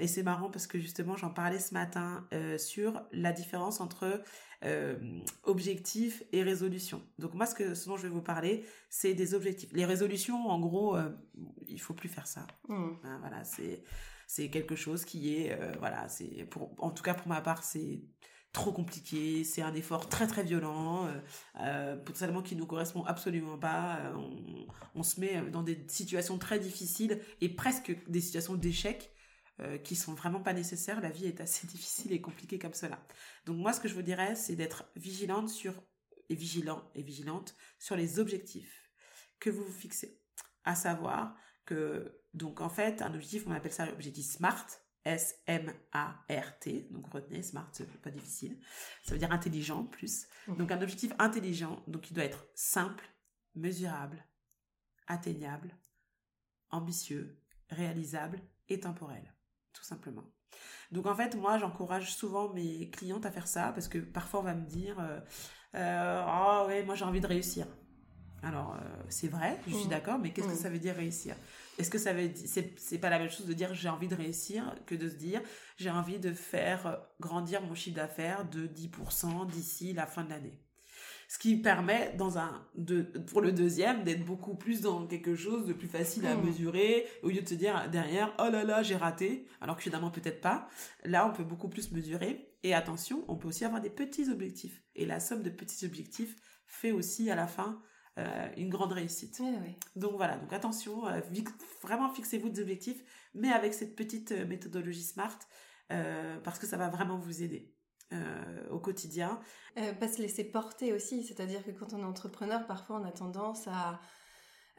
et 0.00 0.06
c'est 0.06 0.22
marrant 0.22 0.50
parce 0.50 0.66
que 0.66 0.78
justement 0.78 1.14
j'en 1.14 1.28
parlais 1.28 1.58
ce 1.58 1.74
matin 1.74 2.26
sur 2.56 3.02
la 3.12 3.32
différence 3.32 3.82
entre 3.82 4.22
objectif 5.42 6.22
et 6.32 6.42
résolution. 6.42 7.02
Donc 7.18 7.34
moi 7.34 7.44
ce, 7.44 7.54
que, 7.54 7.74
ce 7.74 7.86
dont 7.86 7.98
je 7.98 8.04
vais 8.04 8.08
vous 8.08 8.22
parler, 8.22 8.64
c'est 8.88 9.12
des 9.12 9.34
objectifs. 9.34 9.70
Les 9.74 9.84
résolutions, 9.84 10.48
en 10.48 10.58
gros, 10.58 10.96
il 11.66 11.78
faut 11.78 11.92
plus 11.92 12.08
faire 12.08 12.26
ça. 12.26 12.46
Mmh. 12.68 12.88
Hein, 13.04 13.18
voilà, 13.20 13.44
c'est 13.44 13.84
c'est 14.26 14.48
quelque 14.48 14.74
chose 14.74 15.04
qui 15.04 15.36
est 15.36 15.58
voilà, 15.78 16.08
c'est 16.08 16.46
pour 16.50 16.74
en 16.78 16.90
tout 16.90 17.02
cas 17.02 17.12
pour 17.12 17.28
ma 17.28 17.42
part, 17.42 17.62
c'est 17.62 18.00
trop 18.52 18.72
compliqué, 18.72 19.44
c'est 19.44 19.62
un 19.62 19.74
effort 19.74 20.08
très 20.08 20.26
très 20.26 20.42
violent, 20.42 21.06
euh, 21.06 21.20
euh, 21.60 21.96
potentiellement 21.96 22.42
qui 22.42 22.56
nous 22.56 22.66
correspond 22.66 23.04
absolument 23.04 23.58
pas. 23.58 23.98
Euh, 24.00 24.66
on, 24.94 25.02
se 25.02 25.20
met 25.20 25.42
dans 25.50 25.62
des 25.62 25.84
situations 25.88 26.38
très 26.38 26.58
difficiles 26.58 27.20
et 27.40 27.48
presque 27.48 27.96
des 28.08 28.20
situations 28.20 28.54
d'échec 28.54 29.12
qui 29.82 29.96
sont 29.96 30.14
vraiment 30.14 30.40
pas 30.40 30.52
nécessaires. 30.52 31.00
La 31.00 31.10
vie 31.10 31.26
est 31.26 31.40
assez 31.40 31.66
difficile 31.66 32.12
et 32.12 32.20
compliquée 32.20 32.60
comme 32.60 32.74
cela. 32.74 33.04
Donc 33.44 33.56
moi, 33.56 33.72
ce 33.72 33.80
que 33.80 33.88
je 33.88 33.94
vous 33.94 34.02
dirais, 34.02 34.36
c'est 34.36 34.54
d'être 34.54 34.84
vigilante 34.94 35.48
sur 35.48 35.74
et 36.28 36.36
vigilant 36.36 36.88
et 36.94 37.02
vigilante 37.02 37.56
sur 37.80 37.96
les 37.96 38.20
objectifs 38.20 38.92
que 39.40 39.50
vous 39.50 39.64
vous 39.64 39.72
fixez. 39.72 40.20
À 40.62 40.76
savoir 40.76 41.34
que 41.64 42.22
donc 42.34 42.60
en 42.60 42.68
fait, 42.68 43.02
un 43.02 43.12
objectif, 43.12 43.48
on 43.48 43.50
appelle 43.50 43.72
ça 43.72 43.86
l'objectif 43.86 44.26
SMART 44.26 44.66
S-M-A-R-T, 45.08 46.88
donc 46.90 47.10
retenez, 47.10 47.42
smart, 47.42 47.68
c'est 47.72 47.90
pas 48.02 48.10
difficile. 48.10 48.58
Ça 49.02 49.12
veut 49.12 49.18
dire 49.18 49.32
intelligent 49.32 49.84
plus. 49.84 50.26
Mmh. 50.46 50.56
Donc 50.56 50.70
un 50.70 50.82
objectif 50.82 51.12
intelligent, 51.18 51.82
donc 51.86 52.10
il 52.10 52.14
doit 52.14 52.24
être 52.24 52.46
simple, 52.54 53.08
mesurable, 53.54 54.22
atteignable, 55.06 55.74
ambitieux, 56.70 57.40
réalisable 57.70 58.42
et 58.68 58.80
temporel, 58.80 59.32
tout 59.72 59.84
simplement. 59.84 60.24
Donc 60.90 61.06
en 61.06 61.14
fait, 61.14 61.34
moi, 61.36 61.56
j'encourage 61.58 62.14
souvent 62.14 62.52
mes 62.52 62.90
clientes 62.90 63.24
à 63.24 63.30
faire 63.30 63.48
ça 63.48 63.72
parce 63.72 63.88
que 63.88 63.98
parfois 63.98 64.40
on 64.40 64.44
va 64.44 64.54
me 64.54 64.66
dire, 64.66 64.96
euh 65.74 66.24
oh 66.26 66.66
ouais, 66.66 66.82
moi 66.84 66.94
j'ai 66.94 67.06
envie 67.06 67.20
de 67.20 67.26
réussir. 67.26 67.66
Alors 68.42 68.74
euh, 68.74 69.02
c'est 69.08 69.28
vrai, 69.28 69.58
je 69.66 69.74
suis 69.74 69.86
mmh. 69.86 69.90
d'accord, 69.90 70.18
mais 70.18 70.30
qu'est-ce 70.30 70.46
que 70.46 70.52
mmh. 70.52 70.56
ça 70.56 70.70
veut 70.70 70.78
dire 70.78 70.94
réussir? 70.94 71.34
Est-ce 71.78 71.90
que 71.90 71.98
ça 71.98 72.12
veut 72.12 72.28
dire, 72.28 72.46
c'est, 72.46 72.98
pas 72.98 73.10
la 73.10 73.18
même 73.18 73.30
chose 73.30 73.46
de 73.46 73.52
dire 73.52 73.74
j'ai 73.74 73.88
envie 73.88 74.08
de 74.08 74.14
réussir 74.14 74.74
que 74.86 74.94
de 74.94 75.08
se 75.08 75.14
dire 75.14 75.40
j'ai 75.76 75.90
envie 75.90 76.18
de 76.18 76.32
faire 76.32 77.00
grandir 77.20 77.62
mon 77.62 77.74
chiffre 77.74 77.96
d'affaires 77.96 78.48
de 78.48 78.66
10% 78.66 79.48
d'ici 79.50 79.92
la 79.92 80.06
fin 80.06 80.24
de 80.24 80.30
l'année? 80.30 80.60
Ce 81.30 81.38
qui 81.38 81.56
permet 81.56 82.14
dans 82.16 82.38
un, 82.38 82.66
de, 82.74 83.02
pour 83.02 83.42
le 83.42 83.52
deuxième 83.52 84.02
d'être 84.02 84.24
beaucoup 84.24 84.54
plus 84.54 84.80
dans 84.80 85.06
quelque 85.06 85.36
chose 85.36 85.66
de 85.66 85.74
plus 85.74 85.88
facile 85.88 86.24
à 86.26 86.34
hmm. 86.34 86.46
mesurer 86.46 87.06
au 87.22 87.28
lieu 87.28 87.42
de 87.42 87.48
se 87.48 87.54
dire 87.54 87.90
derrière 87.90 88.34
oh 88.38 88.48
là 88.50 88.64
là 88.64 88.82
j'ai 88.82 88.96
raté 88.96 89.46
alors 89.60 89.76
que 89.76 89.82
finalement 89.82 90.10
peut-être 90.10 90.40
pas. 90.40 90.68
Là 91.04 91.28
on 91.28 91.32
peut 91.32 91.44
beaucoup 91.44 91.68
plus 91.68 91.90
mesurer 91.92 92.54
et 92.62 92.72
attention 92.72 93.24
on 93.28 93.36
peut 93.36 93.48
aussi 93.48 93.64
avoir 93.64 93.80
des 93.80 93.90
petits 93.90 94.30
objectifs 94.30 94.82
et 94.94 95.06
la 95.06 95.20
somme 95.20 95.42
de 95.42 95.50
petits 95.50 95.84
objectifs 95.84 96.36
fait 96.66 96.92
aussi 96.92 97.30
à 97.30 97.34
la 97.34 97.46
fin 97.46 97.82
euh, 98.18 98.48
une 98.56 98.68
grande 98.68 98.92
réussite. 98.92 99.40
Donc 99.94 100.16
voilà, 100.16 100.36
donc 100.38 100.52
attention, 100.52 101.06
euh, 101.06 101.20
vraiment 101.82 102.12
fixez-vous 102.12 102.48
des 102.48 102.60
objectifs, 102.60 103.00
mais 103.34 103.52
avec 103.52 103.74
cette 103.74 103.94
petite 103.94 104.32
euh, 104.32 104.44
méthodologie 104.44 105.02
SMART, 105.02 105.38
parce 106.42 106.58
que 106.58 106.66
ça 106.66 106.76
va 106.76 106.88
vraiment 106.88 107.16
vous 107.16 107.42
aider. 107.42 107.72
au 108.70 108.78
quotidien. 108.78 109.40
pas 110.00 110.08
se 110.08 110.20
laisser 110.20 110.44
porter 110.44 110.92
aussi, 110.92 111.24
c'est-à-dire 111.24 111.64
que 111.64 111.70
quand 111.70 111.94
on 111.94 112.00
est 112.00 112.04
entrepreneur, 112.04 112.66
parfois 112.66 113.00
on 113.00 113.04
a 113.04 113.12
tendance 113.12 113.66
à, 113.68 114.00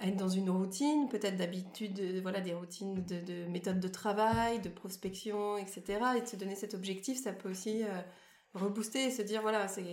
être 0.02 0.18
dans 0.18 0.30
une 0.30 0.52
routine, 0.52 1.10
peut-être 1.10 1.36
d'habitude, 1.36 2.00
voilà, 2.22 2.42
des 2.42 2.54
routines 2.54 3.04
de, 3.06 3.22
de 3.22 3.48
méthode 3.48 3.80
de 3.80 3.88
travail, 3.88 4.60
de 4.60 4.70
prospection, 4.70 5.58
etc. 5.58 5.82
Et 6.18 6.22
de 6.22 6.28
se 6.28 6.36
donner 6.36 6.56
cet 6.56 6.76
objectif, 6.76 7.20
ça 7.20 7.34
peut 7.34 7.50
aussi 7.50 7.84
rebooster 8.56 9.06
et 9.06 9.12
se 9.12 9.22
dire 9.22 9.44
voilà 9.44 9.68
c'est 9.68 9.84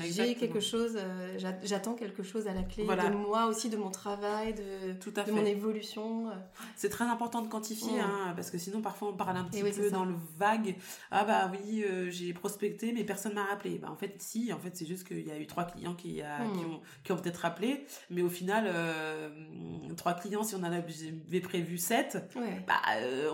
j'ai 0.00 0.34
quelque 0.34 0.60
chose 0.60 0.96
euh, 0.96 1.38
j'attends 1.62 1.94
quelque 1.94 2.22
chose 2.22 2.46
à 2.46 2.54
la 2.54 2.62
clé 2.62 2.84
de 2.84 3.16
moi 3.16 3.46
aussi 3.46 3.68
de 3.68 3.76
mon 3.76 3.90
travail 3.90 4.54
de 4.54 4.94
Tout 4.94 5.12
à 5.16 5.24
de 5.24 5.32
mon 5.32 5.44
évolution. 5.44 6.30
Euh. 6.30 6.34
c'est 6.74 6.88
très 6.88 7.04
important 7.04 7.42
de 7.42 7.48
quantifier 7.48 8.00
hein, 8.00 8.32
parce 8.34 8.50
que 8.50 8.56
sinon 8.56 8.80
parfois 8.80 9.08
on 9.08 9.12
parle 9.12 9.36
un 9.36 9.44
petit 9.44 9.62
peu 9.62 9.90
dans 9.90 10.06
le 10.06 10.14
vague. 10.38 10.76
Ah 11.10 11.24
bah 11.24 11.50
oui 11.52 11.84
euh, 11.84 12.10
j'ai 12.10 12.32
prospecté 12.32 12.92
mais 12.92 13.04
personne 13.04 13.34
m'a 13.34 13.44
rappelé. 13.44 13.78
Bah 13.78 13.90
en 13.90 13.96
fait 13.96 14.14
si 14.18 14.54
en 14.54 14.58
fait 14.58 14.74
c'est 14.74 14.86
juste 14.86 15.06
qu'il 15.06 15.26
y 15.26 15.30
a 15.30 15.38
eu 15.38 15.46
trois 15.46 15.64
clients 15.64 15.94
qui, 15.94 16.22
hmm. 16.22 16.52
qui 16.58 16.64
ont, 16.64 16.80
qui 17.04 17.12
ont 17.12 17.16
peut-être 17.16 17.38
rappelé. 17.38 17.84
Mais 18.08 18.22
au 18.22 18.30
final 18.30 18.72
trois 19.98 20.14
clients 20.14 20.44
si 20.44 20.54
on 20.54 20.60
en 20.60 20.72
avait 20.72 21.40
prévu 21.40 21.76
sept 21.76 22.16
bah 22.66 22.80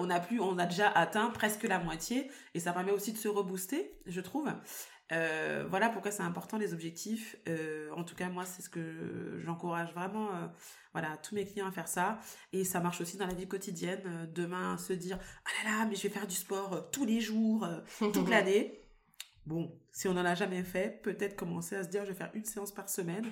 on 0.00 0.10
a 0.10 0.18
plus 0.18 0.40
on 0.40 0.58
a 0.58 0.66
déjà 0.66 0.88
atteint 0.88 1.30
presque 1.30 1.62
la 1.62 1.78
moitié. 1.78 2.28
Et 2.54 2.60
ça 2.60 2.72
permet 2.72 2.92
aussi 2.92 3.12
de 3.12 3.18
se 3.18 3.28
rebooster 3.28 3.94
je 4.06 4.20
trouve 4.20 4.48
euh, 5.12 5.66
voilà 5.68 5.90
pourquoi 5.90 6.10
c'est 6.10 6.22
important 6.22 6.56
les 6.56 6.72
objectifs. 6.72 7.36
Euh, 7.48 7.90
en 7.92 8.04
tout 8.04 8.14
cas, 8.14 8.28
moi, 8.28 8.44
c'est 8.44 8.62
ce 8.62 8.68
que 8.68 9.38
j'encourage 9.44 9.92
vraiment 9.92 10.34
euh, 10.34 10.46
voilà, 10.92 11.16
tous 11.18 11.34
mes 11.34 11.44
clients 11.44 11.66
à 11.66 11.72
faire 11.72 11.88
ça. 11.88 12.18
Et 12.52 12.64
ça 12.64 12.80
marche 12.80 13.00
aussi 13.00 13.16
dans 13.16 13.26
la 13.26 13.34
vie 13.34 13.46
quotidienne. 13.46 14.28
demain, 14.34 14.78
se 14.78 14.92
dire 14.92 15.18
Ah 15.44 15.64
là 15.64 15.78
là, 15.78 15.86
mais 15.86 15.94
je 15.94 16.02
vais 16.02 16.08
faire 16.08 16.26
du 16.26 16.34
sport 16.34 16.90
tous 16.90 17.04
les 17.04 17.20
jours, 17.20 17.68
toute 17.98 18.28
l'année. 18.30 18.80
Bon, 19.46 19.78
si 19.92 20.08
on 20.08 20.14
n'en 20.14 20.24
a 20.24 20.34
jamais 20.34 20.62
fait, 20.62 21.02
peut-être 21.02 21.36
commencer 21.36 21.76
à 21.76 21.84
se 21.84 21.88
dire 21.88 22.04
Je 22.04 22.10
vais 22.10 22.18
faire 22.18 22.30
une 22.34 22.44
séance 22.44 22.72
par 22.72 22.88
semaine 22.88 23.26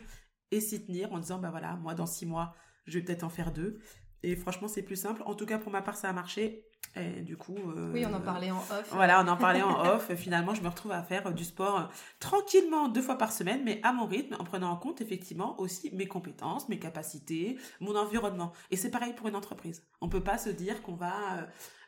et 0.50 0.60
s'y 0.60 0.84
tenir 0.84 1.12
en 1.12 1.18
disant 1.18 1.38
Bah 1.38 1.50
voilà, 1.50 1.76
moi, 1.76 1.94
dans 1.94 2.06
six 2.06 2.26
mois, 2.26 2.54
je 2.86 2.98
vais 2.98 3.04
peut-être 3.04 3.24
en 3.24 3.30
faire 3.30 3.52
deux. 3.52 3.80
Et 4.22 4.36
franchement, 4.36 4.68
c'est 4.68 4.82
plus 4.82 4.96
simple. 4.96 5.22
En 5.26 5.34
tout 5.34 5.46
cas, 5.46 5.58
pour 5.58 5.72
ma 5.72 5.82
part, 5.82 5.96
ça 5.96 6.08
a 6.08 6.12
marché. 6.12 6.64
Et 6.94 7.22
du 7.22 7.36
coup. 7.36 7.56
Euh, 7.56 7.90
oui, 7.92 8.04
on 8.06 8.12
en 8.12 8.20
parlait 8.20 8.50
en 8.50 8.58
off. 8.58 8.90
Voilà, 8.92 9.22
on 9.24 9.28
en 9.28 9.36
parlait 9.36 9.62
en 9.62 9.86
off. 9.86 10.14
Finalement, 10.14 10.54
je 10.54 10.62
me 10.62 10.68
retrouve 10.68 10.92
à 10.92 11.02
faire 11.02 11.32
du 11.32 11.44
sport 11.44 11.88
tranquillement 12.20 12.88
deux 12.88 13.00
fois 13.00 13.16
par 13.16 13.32
semaine, 13.32 13.62
mais 13.64 13.80
à 13.82 13.92
mon 13.92 14.04
rythme, 14.04 14.36
en 14.38 14.44
prenant 14.44 14.70
en 14.70 14.76
compte 14.76 15.00
effectivement 15.00 15.58
aussi 15.58 15.90
mes 15.94 16.06
compétences, 16.06 16.68
mes 16.68 16.78
capacités, 16.78 17.56
mon 17.80 17.96
environnement. 17.96 18.52
Et 18.70 18.76
c'est 18.76 18.90
pareil 18.90 19.14
pour 19.14 19.26
une 19.26 19.36
entreprise. 19.36 19.82
On 20.02 20.08
peut 20.08 20.22
pas 20.22 20.36
se 20.36 20.50
dire 20.50 20.82
qu'on 20.82 20.94
va 20.94 21.14
euh, 21.14 21.42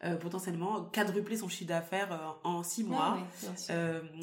euh, 0.05 0.17
potentiellement 0.17 0.85
quadrupler 0.85 1.37
son 1.37 1.49
chiffre 1.49 1.69
d'affaires 1.69 2.39
en 2.43 2.63
six 2.63 2.85
mois, 2.85 3.19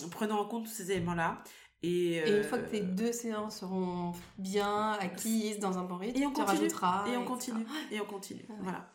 prenant 0.10 0.40
en 0.40 0.46
compte 0.46 0.64
tous 0.64 0.72
ces 0.72 0.92
éléments-là. 0.92 1.44
Et, 1.84 2.22
une 2.30 2.44
fois 2.44 2.60
que 2.60 2.70
tes 2.70 2.82
deux 2.82 3.12
séances 3.12 3.60
seront 3.60 4.14
bien 4.38 4.94
acquises 4.94 5.60
dans 5.60 5.78
un 5.78 5.84
bon 5.84 5.98
rythme, 5.98 6.22
et 6.22 6.26
on 6.28 6.32
tu 6.32 6.44
continue, 6.44 6.68
Et 7.12 7.18
on 7.18 7.26
continue. 7.26 7.66
Et 7.92 8.02
on 8.02 8.06
continue. 8.06 8.46
Voilà. 8.62 8.88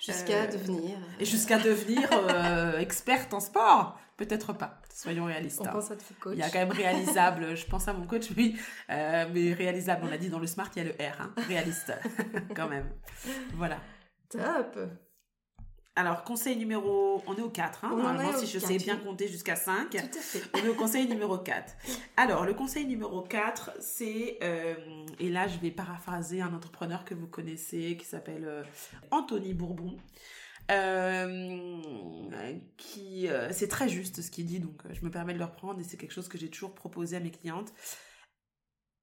Jusqu'à 0.00 0.42
euh, 0.42 0.46
devenir. 0.46 0.98
Et 1.18 1.24
jusqu'à 1.24 1.58
devenir 1.58 2.08
euh, 2.12 2.78
experte 2.78 3.34
en 3.34 3.40
sport. 3.40 3.98
Peut-être 4.16 4.52
pas, 4.52 4.80
soyons 4.94 5.24
réalistes. 5.24 5.60
On 5.60 5.66
hein. 5.66 5.72
pense 5.72 5.90
à 5.90 5.96
te 5.96 6.04
coach. 6.20 6.34
Il 6.34 6.38
y 6.38 6.42
a 6.42 6.50
quand 6.50 6.58
même 6.58 6.70
réalisable, 6.70 7.56
je 7.56 7.66
pense 7.66 7.88
à 7.88 7.92
mon 7.92 8.06
coach, 8.06 8.28
oui, 8.36 8.56
euh, 8.90 9.26
mais 9.32 9.52
réalisable, 9.52 10.06
on 10.08 10.12
a 10.12 10.18
dit 10.18 10.28
dans 10.28 10.38
le 10.38 10.46
smart, 10.46 10.70
il 10.76 10.82
y 10.82 10.86
a 10.86 10.88
le 10.88 10.92
R, 10.92 11.20
hein. 11.20 11.34
réaliste, 11.48 11.92
quand 12.54 12.68
même. 12.68 12.88
Voilà. 13.54 13.78
Top 14.28 14.78
alors, 15.94 16.24
conseil 16.24 16.56
numéro... 16.56 17.22
On 17.26 17.36
est 17.36 17.42
au 17.42 17.50
4, 17.50 17.84
hein, 17.84 17.90
normalement, 17.90 18.32
si 18.38 18.46
je 18.46 18.58
sais 18.58 18.78
bien 18.78 18.96
compter 18.96 19.28
jusqu'à 19.28 19.56
5. 19.56 19.90
Tout 19.90 19.96
à 19.96 20.22
fait. 20.22 20.40
On 20.54 20.64
est 20.64 20.68
au 20.68 20.74
conseil 20.74 21.06
numéro 21.06 21.36
4. 21.36 21.74
Alors, 22.16 22.46
le 22.46 22.54
conseil 22.54 22.86
numéro 22.86 23.20
4, 23.20 23.72
c'est... 23.78 24.38
Euh, 24.42 24.74
et 25.18 25.28
là, 25.28 25.48
je 25.48 25.58
vais 25.58 25.70
paraphraser 25.70 26.40
un 26.40 26.54
entrepreneur 26.54 27.04
que 27.04 27.14
vous 27.14 27.26
connaissez, 27.26 27.98
qui 27.98 28.06
s'appelle 28.06 28.46
euh, 28.46 28.62
Anthony 29.10 29.52
Bourbon. 29.52 29.96
Euh, 30.70 31.80
qui 32.76 33.26
c'est 33.50 33.66
très 33.66 33.88
juste 33.88 34.22
ce 34.22 34.30
qu'il 34.30 34.46
dit 34.46 34.60
donc 34.60 34.80
je 34.92 35.04
me 35.04 35.10
permets 35.10 35.34
de 35.34 35.38
le 35.40 35.44
reprendre 35.44 35.80
et 35.80 35.82
c'est 35.82 35.96
quelque 35.96 36.12
chose 36.12 36.28
que 36.28 36.38
j'ai 36.38 36.48
toujours 36.50 36.72
proposé 36.72 37.16
à 37.16 37.20
mes 37.20 37.32
clientes 37.32 37.74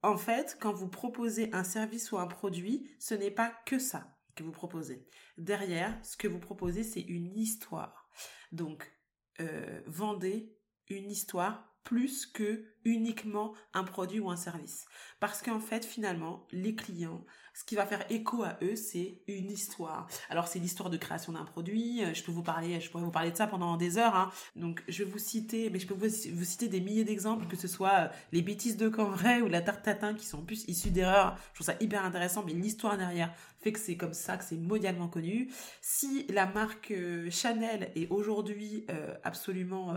en 0.02 0.16
fait 0.16 0.58
quand 0.62 0.72
vous 0.72 0.88
proposez 0.88 1.50
un 1.52 1.66
service 1.66 2.14
ou 2.14 2.18
un 2.18 2.28
produit 2.28 2.90
ce 2.98 3.14
n'est 3.14 3.30
pas 3.30 3.52
que 3.66 3.78
ça 3.78 4.08
que 4.36 4.44
vous 4.44 4.54
proposez. 4.54 5.06
Derrière, 5.40 5.98
ce 6.04 6.18
que 6.18 6.28
vous 6.28 6.40
proposez, 6.40 6.84
c'est 6.84 7.02
une 7.02 7.38
histoire. 7.38 8.10
Donc, 8.52 8.92
euh, 9.40 9.82
vendez 9.88 10.54
une 10.90 11.10
histoire 11.10 11.78
plus 11.86 12.26
que 12.26 12.66
uniquement 12.84 13.56
un 13.74 13.86
produit 13.86 14.20
ou 14.20 14.30
un 14.30 14.36
service. 14.36 14.86
Parce 15.22 15.42
qu'en 15.42 15.62
fait, 15.62 15.86
finalement, 15.86 16.46
les 16.52 16.76
clients, 16.76 17.26
ce 17.60 17.66
qui 17.66 17.76
va 17.76 17.86
faire 17.86 18.06
écho 18.10 18.44
à 18.44 18.58
eux, 18.62 18.78
c'est 18.78 19.18
une 19.28 19.52
histoire. 19.52 20.08
Alors, 20.30 20.48
c'est 20.48 20.60
l'histoire 20.60 20.90
de 20.90 20.96
création 20.96 21.34
d'un 21.34 21.44
produit. 21.44 22.02
Euh, 22.06 22.14
je 22.14 22.24
peux 22.24 22.32
vous 22.32 22.42
parler, 22.42 22.80
je 22.80 22.90
pourrais 22.90 23.04
vous 23.04 23.12
parler 23.12 23.32
de 23.32 23.36
ça 23.36 23.48
pendant 23.48 23.76
des 23.76 23.98
heures. 23.98 24.16
Hein. 24.16 24.32
Donc, 24.56 24.82
je 24.88 25.04
vais 25.04 25.10
vous 25.10 25.20
citer, 25.20 25.70
mais 25.70 25.78
je 25.78 25.86
peux 25.86 25.94
vous, 25.94 26.08
citer 26.46 26.70
des 26.70 26.80
milliers 26.80 27.04
d'exemples, 27.04 27.48
que 27.48 27.58
ce 27.58 27.68
soit 27.68 28.00
euh, 28.00 28.08
les 28.32 28.42
bêtises 28.42 28.78
de 28.78 28.88
Cambrai 28.88 29.42
ou 29.42 29.50
la 29.50 29.62
tarte 29.62 29.84
tatin, 29.84 30.14
qui 30.14 30.26
sont 30.26 30.42
plus 30.42 30.64
issues 30.70 30.92
d'erreurs. 30.92 31.38
Je 31.50 31.56
trouve 31.56 31.66
ça 31.66 31.76
hyper 31.82 32.06
intéressant, 32.06 32.44
mais 32.46 32.54
l'histoire 32.54 32.98
derrière 32.98 33.34
fait 33.60 33.74
que 33.74 33.80
c'est 33.80 33.98
comme 33.98 34.14
ça, 34.14 34.38
que 34.38 34.46
c'est 34.46 34.56
mondialement 34.56 35.10
connu. 35.10 35.50
Si 35.82 36.26
la 36.30 36.46
marque 36.46 36.92
euh, 36.92 37.30
Chanel 37.30 37.92
est 37.94 38.10
aujourd'hui 38.10 38.86
absolument 39.26 39.96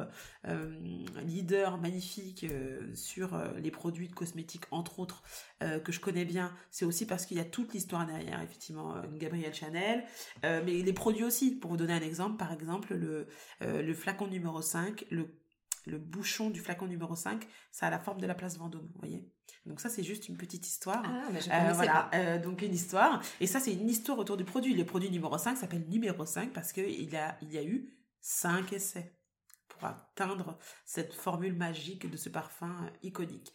leader 1.24 1.78
magnifique 1.78 2.46
sur 2.94 3.40
les 3.56 3.70
produits 3.70 4.08
de 4.08 4.14
cosmétiques, 4.14 4.64
entre 4.70 4.98
autres, 4.98 5.22
que 5.60 5.92
je 5.92 6.00
connais 6.00 6.24
bien, 6.24 6.52
c'est 6.70 6.84
aussi 6.84 7.06
parce 7.06 7.26
qu'il 7.26 7.36
y 7.36 7.40
a 7.40 7.44
toute 7.52 7.72
l'histoire 7.72 8.06
derrière, 8.06 8.40
effectivement, 8.42 8.94
Gabrielle 9.14 9.54
Chanel, 9.54 10.04
mais 10.42 10.82
les 10.82 10.92
produits 10.92 11.24
aussi. 11.24 11.54
Pour 11.54 11.70
vous 11.70 11.76
donner 11.76 11.92
un 11.92 12.00
exemple, 12.00 12.36
par 12.36 12.52
exemple, 12.52 12.94
le, 12.94 13.28
le 13.60 13.94
flacon 13.94 14.26
numéro 14.26 14.60
5, 14.60 15.04
le 15.10 15.38
le 15.86 15.98
bouchon 15.98 16.50
du 16.50 16.60
flacon 16.60 16.86
numéro 16.86 17.16
5, 17.16 17.46
ça 17.70 17.86
a 17.86 17.90
la 17.90 17.98
forme 17.98 18.20
de 18.20 18.26
la 18.26 18.34
place 18.34 18.56
Vendôme, 18.56 18.88
vous 18.92 19.00
voyez 19.00 19.28
donc 19.66 19.80
ça 19.80 19.88
c'est 19.88 20.02
juste 20.02 20.28
une 20.28 20.36
petite 20.36 20.66
histoire. 20.66 21.02
Ah, 21.04 21.28
mais 21.32 21.40
je 21.40 21.48
euh, 21.48 21.72
voilà, 21.74 22.10
euh, 22.14 22.38
donc 22.40 22.62
une 22.62 22.74
histoire. 22.74 23.22
Et 23.40 23.46
ça 23.46 23.60
c'est 23.60 23.72
une 23.72 23.88
histoire 23.88 24.18
autour 24.18 24.36
du 24.36 24.44
produit. 24.44 24.74
Le 24.74 24.84
produit 24.84 25.08
numéro 25.08 25.38
5 25.38 25.56
s'appelle 25.56 25.86
numéro 25.88 26.26
5 26.26 26.52
parce 26.52 26.72
qu'il 26.72 27.14
a, 27.14 27.36
il 27.42 27.52
y 27.52 27.58
a 27.58 27.62
eu 27.62 27.94
5 28.20 28.72
essais 28.72 29.16
pour 29.68 29.84
atteindre 29.84 30.58
cette 30.84 31.14
formule 31.14 31.54
magique 31.54 32.10
de 32.10 32.16
ce 32.16 32.28
parfum 32.28 32.90
iconique. 33.02 33.52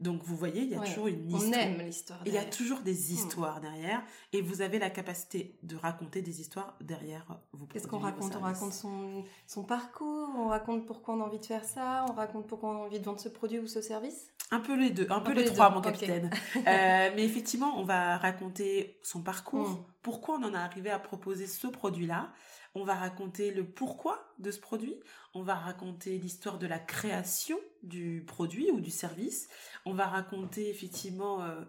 Donc 0.00 0.22
vous 0.24 0.36
voyez, 0.36 0.62
il 0.62 0.70
y 0.70 0.74
a 0.74 0.80
toujours 0.80 1.08
une 1.08 1.30
histoire. 1.30 1.50
On 1.50 1.52
aime 1.52 1.80
l'histoire. 1.80 2.20
Il 2.24 2.32
y 2.32 2.38
a 2.38 2.44
toujours 2.44 2.80
des 2.80 2.94
hmm. 2.94 3.14
histoires 3.14 3.60
derrière 3.60 4.02
et 4.32 4.40
vous 4.40 4.62
avez 4.62 4.78
la 4.78 4.88
capacité 4.88 5.58
de 5.62 5.76
raconter 5.76 6.22
des 6.22 6.40
histoires 6.40 6.74
derrière 6.80 7.26
vos 7.52 7.66
Qu'est-ce 7.66 7.86
qu'on 7.86 7.98
raconte? 7.98 8.34
On 8.34 8.40
raconte 8.40 8.72
son, 8.72 9.24
son 9.46 9.62
parcours, 9.62 10.30
on 10.38 10.48
raconte 10.48 10.86
pourquoi 10.86 11.14
on 11.14 11.20
a 11.20 11.24
envie 11.24 11.38
de 11.38 11.44
faire 11.46 11.64
ça, 11.64 12.06
on 12.08 12.12
raconte 12.14 12.46
pourquoi 12.46 12.70
on 12.70 12.82
a 12.82 12.86
envie 12.86 12.98
de 12.98 13.04
vendre 13.04 13.20
ce 13.20 13.28
produit 13.28 13.58
ou 13.58 13.66
ce 13.66 13.82
service? 13.82 14.28
Un 14.50 14.60
peu 14.60 14.76
les 14.76 14.90
deux, 14.90 15.06
un, 15.10 15.20
peu, 15.20 15.32
les, 15.32 15.44
trois, 15.44 15.70
mon 15.70 15.80
capitaine. 15.80 16.28
euh, 16.56 16.60
mais 16.66 17.24
effectivement, 17.24 17.78
on 17.78 17.84
va 17.84 18.16
raconter 18.16 18.98
son 19.02 19.22
parcours, 19.22 19.68
hmm. 19.68 19.84
pourquoi 20.02 20.38
on 20.38 20.44
en 20.44 20.54
est 20.54 20.56
arrivé 20.56 20.90
à 20.90 20.98
proposer 20.98 21.46
ce 21.46 21.66
produit-là. 21.66 22.30
On 22.74 22.84
va 22.84 22.94
raconter 22.94 23.50
le 23.50 23.64
pourquoi 23.64 24.32
de 24.38 24.50
ce 24.50 24.60
produit. 24.60 24.94
On 25.34 25.42
va 25.42 25.54
raconter 25.54 26.18
l'histoire 26.18 26.58
de 26.58 26.66
la 26.66 26.78
création 26.78 27.58
du 27.82 28.24
produit 28.26 28.70
ou 28.70 28.80
du 28.80 28.90
service. 28.90 29.48
On 29.84 29.92
va 29.92 30.06
raconter 30.06 30.70
effectivement 30.70 31.42
euh, 31.42 31.60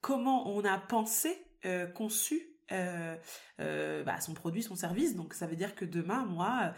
comment 0.00 0.48
on 0.48 0.64
a 0.64 0.78
pensé, 0.78 1.36
euh, 1.66 1.86
conçu 1.86 2.52
euh, 2.72 3.16
bah, 4.04 4.20
son 4.20 4.34
produit, 4.34 4.62
son 4.62 4.76
service. 4.76 5.14
Donc 5.14 5.34
ça 5.34 5.46
veut 5.46 5.56
dire 5.56 5.74
que 5.74 5.84
demain, 5.84 6.24
moi, 6.24 6.72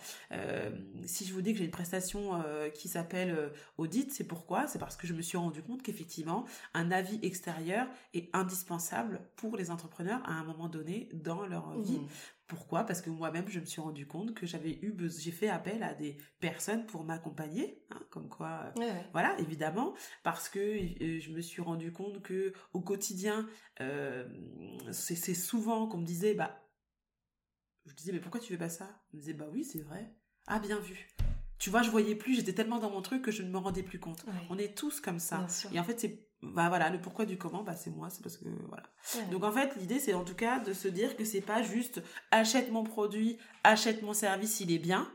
si 1.06 1.24
je 1.24 1.32
vous 1.32 1.40
dis 1.40 1.52
que 1.52 1.58
j'ai 1.58 1.64
une 1.64 1.70
prestation 1.70 2.42
qui 2.74 2.88
s'appelle 2.88 3.52
audit, 3.78 4.12
c'est 4.12 4.24
pourquoi? 4.24 4.66
C'est 4.66 4.78
parce 4.78 4.96
que 4.96 5.06
je 5.06 5.14
me 5.14 5.22
suis 5.22 5.38
rendu 5.38 5.62
compte 5.62 5.82
qu'effectivement, 5.82 6.44
un 6.74 6.90
avis 6.90 7.18
extérieur 7.22 7.86
est 8.12 8.28
indispensable 8.34 9.22
pour 9.36 9.56
les 9.56 9.70
entrepreneurs 9.70 10.20
à 10.26 10.32
un 10.32 10.44
moment 10.44 10.68
donné 10.68 11.08
dans 11.14 11.46
leur 11.46 11.80
vie 11.80 12.00
mmh. 12.00 12.08
Pourquoi? 12.48 12.84
Parce 12.84 13.02
que 13.02 13.10
moi-même, 13.10 13.46
je 13.48 13.60
me 13.60 13.66
suis 13.66 13.82
rendu 13.82 14.06
compte 14.06 14.32
que 14.32 14.46
j'avais 14.46 14.78
eu, 14.80 14.96
j'ai 15.18 15.32
fait 15.32 15.48
appel 15.48 15.82
à 15.82 15.92
des 15.92 16.16
personnes 16.40 16.86
pour 16.86 17.04
m'accompagner, 17.04 17.84
hein, 17.90 18.00
comme 18.08 18.28
quoi, 18.30 18.72
euh, 18.78 19.02
voilà, 19.12 19.38
évidemment, 19.38 19.94
parce 20.22 20.48
que 20.48 20.58
euh, 20.58 21.20
je 21.20 21.30
me 21.30 21.42
suis 21.42 21.60
rendu 21.60 21.92
compte 21.92 22.22
que 22.22 22.54
au 22.72 22.80
quotidien, 22.80 23.46
euh, 23.80 24.26
c'est 24.92 25.34
souvent 25.34 25.86
qu'on 25.88 25.98
me 25.98 26.06
disait, 26.06 26.32
bah, 26.32 26.64
je 27.84 27.94
disais, 27.94 28.12
mais 28.12 28.20
pourquoi 28.20 28.40
tu 28.40 28.48
fais 28.48 28.58
pas 28.58 28.70
ça? 28.70 29.02
On 29.12 29.18
me 29.18 29.20
disait, 29.20 29.34
bah 29.34 29.46
oui, 29.52 29.62
c'est 29.62 29.80
vrai. 29.82 30.14
Ah, 30.46 30.58
bien 30.58 30.78
vu. 30.78 31.06
Tu 31.58 31.68
vois, 31.68 31.82
je 31.82 31.90
voyais 31.90 32.14
plus, 32.14 32.34
j'étais 32.34 32.54
tellement 32.54 32.78
dans 32.78 32.90
mon 32.90 33.02
truc 33.02 33.22
que 33.22 33.30
je 33.30 33.42
ne 33.42 33.50
me 33.50 33.58
rendais 33.58 33.82
plus 33.82 33.98
compte. 33.98 34.24
On 34.48 34.56
est 34.56 34.76
tous 34.76 35.00
comme 35.00 35.18
ça. 35.18 35.46
Et 35.72 35.80
en 35.80 35.84
fait, 35.84 36.00
c'est 36.00 36.27
bah 36.42 36.68
voilà 36.68 36.88
le 36.90 37.00
pourquoi 37.00 37.24
du 37.26 37.36
comment 37.36 37.62
bah 37.64 37.74
c'est 37.74 37.90
moi 37.90 38.10
c'est 38.10 38.22
parce 38.22 38.36
que 38.36 38.48
voilà. 38.68 38.84
Donc 39.30 39.42
en 39.42 39.52
fait 39.52 39.74
l'idée 39.76 39.98
c'est 39.98 40.14
en 40.14 40.24
tout 40.24 40.36
cas 40.36 40.60
de 40.60 40.72
se 40.72 40.88
dire 40.88 41.16
que 41.16 41.24
c'est 41.24 41.40
pas 41.40 41.62
juste 41.62 42.00
achète 42.30 42.70
mon 42.70 42.84
produit 42.84 43.38
achète 43.64 44.02
mon 44.02 44.14
service 44.14 44.60
il 44.60 44.70
est 44.72 44.78
bien. 44.78 45.10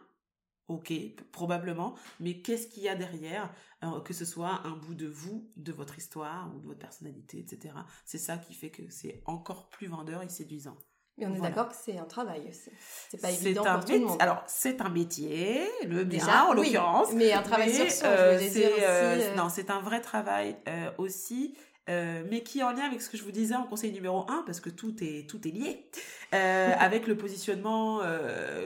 Ok 0.70 0.94
probablement. 1.32 1.96
Mais 2.20 2.42
qu'est-ce 2.42 2.68
qu'il 2.68 2.84
y 2.84 2.90
a 2.90 2.96
derrière 2.96 3.54
euh, 3.84 4.00
que 4.02 4.14
ce 4.14 4.26
soit 4.26 4.62
un 4.66 4.76
bout 4.76 4.96
de 4.96 5.08
vous 5.08 5.50
de 5.58 5.72
votre 5.72 5.98
histoire 5.98 6.54
ou 6.56 6.60
de 6.60 6.68
votre 6.68 6.80
personnalité 6.80 7.40
etc 7.40 7.76
c'est 8.06 8.18
ça 8.18 8.38
qui 8.38 8.54
fait 8.54 8.70
que 8.70 8.90
c'est 8.90 9.22
encore 9.26 9.68
plus 9.68 9.88
vendeur 9.88 10.24
et 10.24 10.30
séduisant 10.30 10.78
mais 11.18 11.28
on 11.28 11.36
est 11.36 11.42
d'accord 11.42 11.70
que 11.70 11.76
c'est 11.76 11.98
un 11.98 12.06
travail 12.06 12.48
aussi. 12.50 12.72
C'est 13.10 13.22
pas 13.22 13.30
évident 13.30 13.64
pour 13.64 13.86
tout 13.86 13.94
le 13.94 14.00
monde. 14.00 14.18
Alors, 14.20 14.44
c'est 14.48 14.82
un 14.82 14.90
métier, 14.90 15.70
le 15.86 16.06
mien 16.06 16.46
en 16.50 16.54
l'occurrence. 16.54 17.14
Mais 17.14 17.32
un 17.34 17.44
travail 17.44 17.74
sur 17.74 17.90
soi, 17.92 18.08
euh, 18.08 18.40
je 18.40 18.50
dire 18.50 18.72
aussi. 18.72 18.82
Euh, 18.82 19.32
euh. 19.32 19.36
Non, 19.36 19.50
c'est 19.50 19.70
un 19.70 19.80
vrai 19.80 20.02
travail 20.02 20.58
aussi. 20.98 21.56
Mais 21.88 22.44
qui 22.44 22.60
est 22.60 22.64
en 22.64 22.72
lien 22.72 22.86
avec 22.86 23.02
ce 23.02 23.10
que 23.10 23.18
je 23.18 23.24
vous 23.24 23.32
disais 23.32 23.56
en 23.56 23.64
conseil 23.64 23.92
numéro 23.92 24.26
1, 24.30 24.44
parce 24.46 24.60
que 24.60 24.70
tout 24.70 24.96
est, 25.04 25.30
tout 25.30 25.48
est 25.48 25.52
lié, 25.52 25.90
avec 26.32 27.08
le 27.08 27.18
positionnement, 27.18 28.00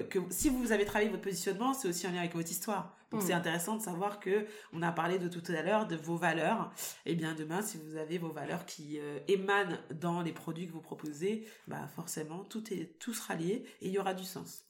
que 0.09 0.19
si 0.29 0.49
vous 0.49 0.71
avez 0.71 0.85
travaillé 0.85 1.09
votre 1.09 1.23
positionnement, 1.23 1.73
c'est 1.73 1.87
aussi 1.87 2.07
en 2.07 2.11
lien 2.11 2.19
avec 2.19 2.35
votre 2.35 2.51
histoire. 2.51 2.97
Donc 3.11 3.21
c'est 3.21 3.33
hmm. 3.33 3.37
intéressant 3.37 3.77
de 3.77 3.81
savoir 3.81 4.19
que 4.19 4.45
on 4.73 4.81
a 4.81 4.91
parlé 4.91 5.17
de 5.17 5.29
tout 5.29 5.43
à 5.51 5.61
l'heure 5.61 5.87
de 5.87 5.95
vos 5.95 6.17
valeurs. 6.17 6.71
Et 7.05 7.13
eh 7.13 7.15
bien 7.15 7.33
demain, 7.35 7.61
si 7.61 7.77
vous 7.77 7.95
avez 7.95 8.17
vos 8.17 8.31
valeurs 8.31 8.65
qui 8.65 8.99
euh, 8.99 9.19
émanent 9.27 9.77
dans 9.91 10.21
les 10.21 10.33
produits 10.33 10.67
que 10.67 10.73
vous 10.73 10.81
proposez, 10.81 11.47
bah 11.67 11.87
forcément 11.95 12.43
tout 12.43 12.73
est 12.73 12.99
tout 12.99 13.13
sera 13.13 13.35
lié 13.35 13.63
et 13.81 13.87
il 13.87 13.91
y 13.91 13.99
aura 13.99 14.13
du 14.13 14.25
sens. 14.25 14.65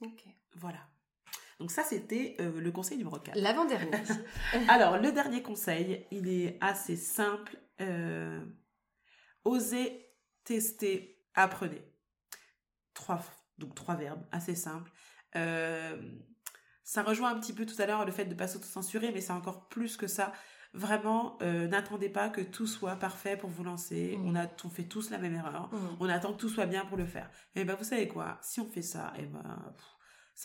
Voilà. 0.56 0.80
Donc 1.60 1.72
ça 1.72 1.84
c'était 1.84 2.36
euh, 2.40 2.60
le 2.60 2.72
conseil 2.72 2.98
numéro 2.98 3.18
4. 3.18 3.38
L'avant-dernier. 3.38 3.92
Alors 4.70 4.98
le 4.98 5.12
dernier 5.12 5.42
conseil, 5.42 6.06
il 6.12 6.30
est 6.30 6.58
assez 6.62 6.96
simple. 6.96 7.58
Euh, 7.82 8.40
osez, 9.44 10.14
tester, 10.44 11.24
apprenez. 11.34 11.82
Trois 12.94 13.22
donc 13.58 13.76
trois 13.76 13.96
verbes 13.96 14.24
assez 14.32 14.56
simples. 14.56 14.92
Euh, 15.36 16.00
ça 16.84 17.04
rejoint 17.04 17.32
un 17.32 17.40
petit 17.40 17.54
peu 17.54 17.66
tout 17.66 17.80
à 17.82 17.86
l'heure 17.86 18.06
le 18.06 18.12
fait 18.12 18.26
de 18.26 18.30
ne 18.30 18.36
pas 18.36 18.48
s'auto-censurer, 18.48 19.12
mais 19.12 19.22
c'est 19.22 19.34
encore 19.34 19.68
plus 19.68 19.98
que 19.98 20.08
ça. 20.08 20.32
Vraiment, 20.74 21.38
euh, 21.42 21.68
n'attendez 21.68 22.10
pas 22.10 22.30
que 22.30 22.42
tout 22.42 22.68
soit 22.68 22.98
parfait 22.98 23.36
pour 23.36 23.50
vous 23.50 23.64
lancer. 23.64 24.16
Mm. 24.18 24.28
On, 24.28 24.36
a, 24.36 24.48
on 24.64 24.70
fait 24.70 24.84
tous 24.84 25.10
la 25.10 25.18
même 25.18 25.36
erreur. 25.36 25.70
Mm. 25.74 25.98
On 26.00 26.10
attend 26.10 26.34
que 26.34 26.38
tout 26.38 26.50
soit 26.50 26.66
bien 26.66 26.86
pour 26.86 26.98
le 26.98 27.06
faire. 27.06 27.30
Et 27.56 27.66
ben 27.66 27.76
vous 27.76 27.84
savez 27.84 28.08
quoi? 28.08 28.38
Si 28.42 28.60
on 28.62 28.70
fait 28.70 28.82
ça, 28.82 29.14
et 29.18 29.26
ben 29.26 29.44
ça 29.44 29.97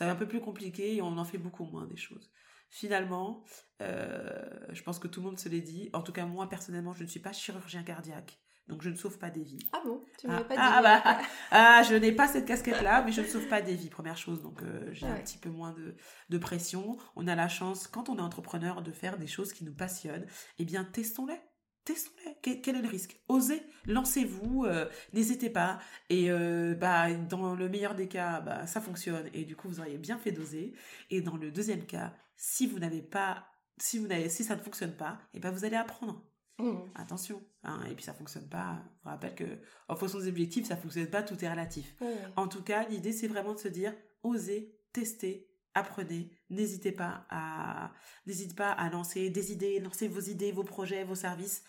va 0.07 0.13
un 0.13 0.17
peu 0.17 0.27
plus 0.27 0.41
compliqué 0.41 0.97
et 0.97 1.03
on 1.03 1.19
en 1.19 1.25
fait 1.25 1.39
beaucoup 1.39 1.65
moins 1.65 1.87
des 1.87 1.97
choses. 1.97 2.31
Finalement, 2.71 3.45
euh, 3.83 4.49
je 4.71 4.83
pense 4.83 4.99
que 4.99 5.07
tout 5.07 5.21
le 5.21 5.27
monde 5.27 5.39
se 5.39 5.49
l'est 5.51 5.61
dit. 5.61 5.91
En 5.93 6.01
tout 6.01 6.13
cas, 6.13 6.25
moi 6.25 6.49
personnellement, 6.49 6.95
je 6.95 7.03
ne 7.03 7.09
suis 7.09 7.21
pas 7.21 7.33
chirurgien 7.33 7.83
cardiaque. 7.83 8.41
Donc 8.69 8.81
je 8.81 8.89
ne 8.89 8.95
sauve 8.95 9.19
pas 9.19 9.29
des 9.29 9.43
vies. 9.43 9.69
Ah 9.73 9.83
bon? 9.85 10.03
Tu 10.19 10.27
ne 10.27 10.33
ah, 10.33 10.45
pas 10.45 10.55
ah, 10.57 10.83
bah, 10.83 11.21
ah, 11.51 11.83
je 11.83 11.95
n'ai 11.95 12.13
pas 12.13 12.29
cette 12.29 12.47
casquette-là, 12.47 13.03
mais 13.03 13.13
je 13.13 13.21
ne 13.21 13.27
sauve 13.27 13.47
pas 13.49 13.61
des 13.61 13.75
vies, 13.75 13.91
première 13.91 14.17
chose. 14.17 14.41
Donc 14.41 14.63
euh, 14.63 14.89
j'ai 14.93 15.07
un 15.07 15.17
petit 15.17 15.37
peu 15.37 15.51
moins 15.51 15.73
de, 15.73 15.97
de, 16.31 16.39
pression. 16.39 16.97
On 17.17 17.27
a 17.27 17.35
la 17.35 17.49
chance, 17.49 17.87
quand 17.87 18.09
on 18.09 18.17
est 18.17 18.23
entrepreneur, 18.23 18.81
de 18.81 18.93
faire 18.93 19.19
des 19.19 19.27
choses 19.27 19.53
qui 19.53 19.65
nous 19.65 19.75
passionnent. 19.75 20.27
Eh 20.59 20.65
bien, 20.65 20.85
testons-les. 20.85 21.41
Testons-les. 21.85 22.61
Quel, 22.61 22.77
est 22.77 22.83
le 22.83 22.89
risque? 22.89 23.21
Osez, 23.29 23.63
lancez-vous, 23.87 24.65
euh, 24.65 24.89
n'hésitez 25.13 25.51
pas. 25.51 25.81
Et 26.11 26.31
euh, 26.31 26.75
bah, 26.75 27.13
dans 27.13 27.55
le 27.55 27.69
meilleur 27.69 27.95
des 27.95 28.09
cas, 28.09 28.41
bah, 28.41 28.67
ça 28.67 28.81
fonctionne. 28.81 29.29
Et 29.35 29.45
du 29.45 29.57
coup, 29.57 29.69
vous 29.69 29.81
auriez 29.81 29.99
bien 29.99 30.19
fait 30.19 30.33
d'oser. 30.33 30.75
Et 31.11 31.21
dans 31.21 31.37
le 31.37 31.51
deuxième 31.51 31.85
cas, 31.85 32.15
si 32.37 32.67
vous 32.67 32.79
n'avez 32.79 33.03
pas, 33.03 33.47
si 33.79 33.99
vous 33.99 34.07
n'avez, 34.07 34.29
si 34.29 34.45
ça 34.45 34.55
ne 34.55 34.61
fonctionne 34.61 34.93
pas, 34.93 35.19
et 35.35 35.39
eh 35.39 35.41
ben 35.41 35.51
vous 35.51 35.65
allez 35.65 35.77
apprendre. 35.77 36.25
Mmh. 36.59 36.79
Attention. 36.95 37.43
Hein, 37.65 37.81
et 37.91 37.95
puis 37.95 38.05
ça 38.05 38.15
fonctionne 38.15 38.49
pas. 38.49 38.83
Je 38.99 39.03
vous 39.05 39.11
rappelle 39.11 39.35
que 39.35 39.59
en 39.89 39.97
fonction 39.97 40.21
des 40.21 40.29
objectifs, 40.29 40.67
ça 40.67 40.77
fonctionne 40.77 41.09
pas, 41.09 41.23
tout 41.23 41.43
est 41.45 41.51
relatif. 41.51 41.97
En 42.37 42.47
tout 42.47 42.63
cas, 42.63 42.87
l'idée 42.89 43.13
c'est 43.13 43.29
vraiment 43.29 43.55
de 43.55 43.59
se 43.59 43.69
dire 43.69 43.95
osez, 44.23 44.77
tester, 44.93 45.49
apprenez, 45.75 46.31
n'hésitez 46.51 46.93
pas 46.93 47.27
à 47.31 47.93
n'hésitez 48.27 48.55
pas 48.55 48.73
à 48.73 48.91
lancer 48.91 49.31
des 49.31 49.53
idées, 49.53 49.81
lancer 49.81 50.09
vos 50.09 50.21
idées, 50.21 50.53
vos 50.53 50.65
projets, 50.65 51.05
vos 51.05 51.15
services 51.15 51.63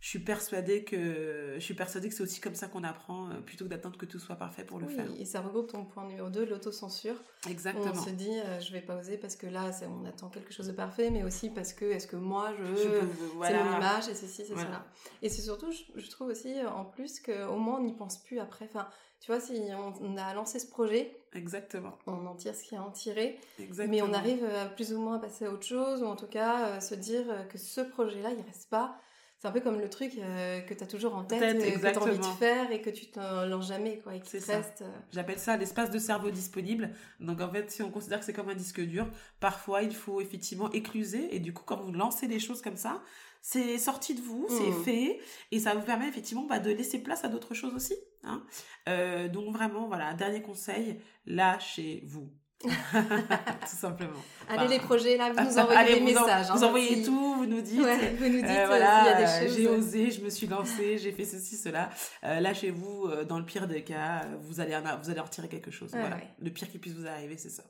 je 0.00 0.08
suis 0.08 0.18
persuadée 0.18 0.82
que 0.82 1.56
je 1.56 1.60
suis 1.60 1.74
persuadée 1.74 2.08
que 2.08 2.14
c'est 2.14 2.22
aussi 2.22 2.40
comme 2.40 2.54
ça 2.54 2.68
qu'on 2.68 2.84
apprend 2.84 3.28
euh, 3.28 3.40
plutôt 3.40 3.66
que 3.66 3.70
d'attendre 3.70 3.98
que 3.98 4.06
tout 4.06 4.18
soit 4.18 4.36
parfait 4.36 4.64
pour 4.64 4.78
le 4.78 4.86
oui, 4.86 4.94
faire. 4.94 5.06
Et 5.18 5.26
ça 5.26 5.42
regroupe 5.42 5.70
ton 5.70 5.84
point 5.84 6.06
numéro 6.06 6.30
2, 6.30 6.46
l'autocensure. 6.46 7.16
Exactement. 7.48 7.92
On 7.92 7.94
se 7.94 8.08
dit 8.08 8.30
euh, 8.30 8.60
je 8.60 8.72
vais 8.72 8.80
pas 8.80 8.96
oser 8.96 9.18
parce 9.18 9.36
que 9.36 9.46
là 9.46 9.70
on 9.86 10.06
attend 10.06 10.30
quelque 10.30 10.54
chose 10.54 10.68
de 10.68 10.72
parfait, 10.72 11.10
mais 11.10 11.22
aussi 11.22 11.50
parce 11.50 11.74
que 11.74 11.84
est-ce 11.84 12.06
que 12.06 12.16
moi 12.16 12.54
je, 12.58 12.76
c'est 12.76 13.62
mon 13.62 13.76
image 13.76 14.08
et 14.08 14.14
ceci 14.14 14.46
c'est 14.46 14.54
cela. 14.54 14.86
Et 15.20 15.28
c'est 15.28 15.42
surtout 15.42 15.70
je, 15.70 16.10
trouve 16.10 16.28
aussi 16.28 16.58
euh, 16.58 16.70
en 16.70 16.86
plus 16.86 17.20
qu'au 17.20 17.56
moins 17.56 17.78
on 17.78 17.84
n'y 17.84 17.94
pense 17.94 18.22
plus 18.22 18.38
après. 18.38 18.64
Enfin 18.64 18.88
tu 19.20 19.30
vois 19.30 19.40
si 19.40 19.60
on, 20.00 20.16
a 20.16 20.34
lancé 20.34 20.58
ce 20.58 20.66
projet. 20.66 21.14
Exactement. 21.34 21.92
On 22.06 22.26
en 22.26 22.34
tire 22.34 22.54
ce 22.54 22.62
qu'il 22.64 22.76
y 22.76 22.80
a 22.80 22.82
à 22.82 22.86
en 22.86 22.90
tirer. 22.90 23.38
Exactement. 23.58 23.96
Mais 23.96 24.02
on 24.02 24.14
arrive 24.14 24.46
plus 24.74 24.92
ou 24.92 24.98
moins 24.98 25.16
à 25.16 25.18
passer 25.18 25.44
à 25.44 25.50
autre 25.50 25.66
chose 25.66 26.02
ou 26.02 26.06
en 26.06 26.16
tout 26.16 26.26
cas 26.26 26.80
se 26.80 26.94
dire 26.94 27.26
que 27.50 27.58
ce 27.58 27.82
projet 27.82 28.22
là 28.22 28.30
il 28.30 28.42
reste 28.44 28.70
pas 28.70 28.96
c'est 29.40 29.48
un 29.48 29.52
peu 29.52 29.60
comme 29.60 29.80
le 29.80 29.88
truc 29.88 30.12
euh, 30.18 30.60
que 30.60 30.74
tu 30.74 30.84
as 30.84 30.86
toujours 30.86 31.16
en 31.16 31.24
tête, 31.24 31.42
euh, 31.42 31.70
que 31.70 31.80
tu 31.80 31.86
as 31.86 32.02
envie 32.02 32.18
de 32.18 32.24
faire 32.24 32.70
et 32.70 32.82
que 32.82 32.90
tu 32.90 33.06
t'en 33.06 33.46
lances 33.46 33.68
jamais, 33.68 33.98
quoi, 34.00 34.14
et 34.14 34.20
qui 34.20 34.36
reste. 34.36 34.82
Euh. 34.82 34.98
J'appelle 35.12 35.38
ça 35.38 35.56
l'espace 35.56 35.90
de 35.90 35.98
cerveau 35.98 36.30
disponible. 36.30 36.90
Donc 37.20 37.40
en 37.40 37.50
fait, 37.50 37.70
si 37.70 37.82
on 37.82 37.90
considère 37.90 38.18
que 38.18 38.26
c'est 38.26 38.34
comme 38.34 38.50
un 38.50 38.54
disque 38.54 38.82
dur, 38.82 39.08
parfois 39.40 39.82
il 39.82 39.94
faut 39.94 40.20
effectivement 40.20 40.70
écluser. 40.72 41.34
Et 41.34 41.40
du 41.40 41.54
coup, 41.54 41.62
quand 41.64 41.80
vous 41.80 41.90
lancez 41.90 42.28
des 42.28 42.38
choses 42.38 42.60
comme 42.60 42.76
ça, 42.76 43.02
c'est 43.40 43.78
sorti 43.78 44.14
de 44.14 44.20
vous, 44.20 44.46
c'est 44.50 44.70
mmh. 44.70 44.84
fait, 44.84 45.20
et 45.52 45.58
ça 45.58 45.72
vous 45.74 45.80
permet 45.86 46.06
effectivement 46.06 46.44
bah, 46.44 46.58
de 46.58 46.70
laisser 46.70 47.02
place 47.02 47.24
à 47.24 47.28
d'autres 47.28 47.54
choses 47.54 47.72
aussi. 47.72 47.94
Hein. 48.22 48.44
donc 49.32 49.54
vraiment, 49.54 49.88
voilà, 49.88 50.12
dernier 50.12 50.42
conseil, 50.42 51.00
lâchez-vous 51.24 52.30
tout 52.62 53.76
simplement. 53.76 54.20
Allez 54.48 54.68
les 54.68 54.80
projets 54.80 55.16
là, 55.16 55.32
vous 55.32 55.42
nous 55.42 55.58
envoyez 55.58 55.94
des 55.94 56.00
messages. 56.00 56.46
vous 56.50 56.62
hein, 56.62 56.66
envoyez 56.66 57.02
tout, 57.02 57.34
vous 57.34 57.46
nous 57.46 57.62
dites. 57.62 57.80
vous 57.80 58.28
nous 58.28 58.42
dites 58.42 58.44
euh, 58.44 58.66
voilà, 58.66 59.04
y 59.04 59.08
a 59.08 59.14
des 59.14 59.46
choses. 59.48 59.56
J'ai 59.56 59.68
osé, 59.68 60.10
je 60.10 60.20
me 60.20 60.28
suis 60.28 60.46
lancée, 60.46 60.98
j'ai 60.98 61.12
fait 61.12 61.24
ceci, 61.24 61.56
cela. 61.56 61.88
Euh, 62.24 62.40
Lâchez-vous, 62.40 63.06
euh, 63.06 63.24
dans 63.24 63.38
le 63.38 63.46
pire 63.46 63.66
des 63.66 63.82
cas, 63.82 64.26
vous 64.42 64.60
allez, 64.60 64.78
vous 65.02 65.10
allez 65.10 65.20
en 65.20 65.24
retirer 65.24 65.48
quelque 65.48 65.70
chose. 65.70 65.90
voilà. 65.92 66.18
Le 66.38 66.50
pire 66.50 66.70
qui 66.70 66.78
puisse 66.78 66.94
vous 66.94 67.06
arriver, 67.06 67.38
c'est 67.38 67.48
ça. 67.48 67.62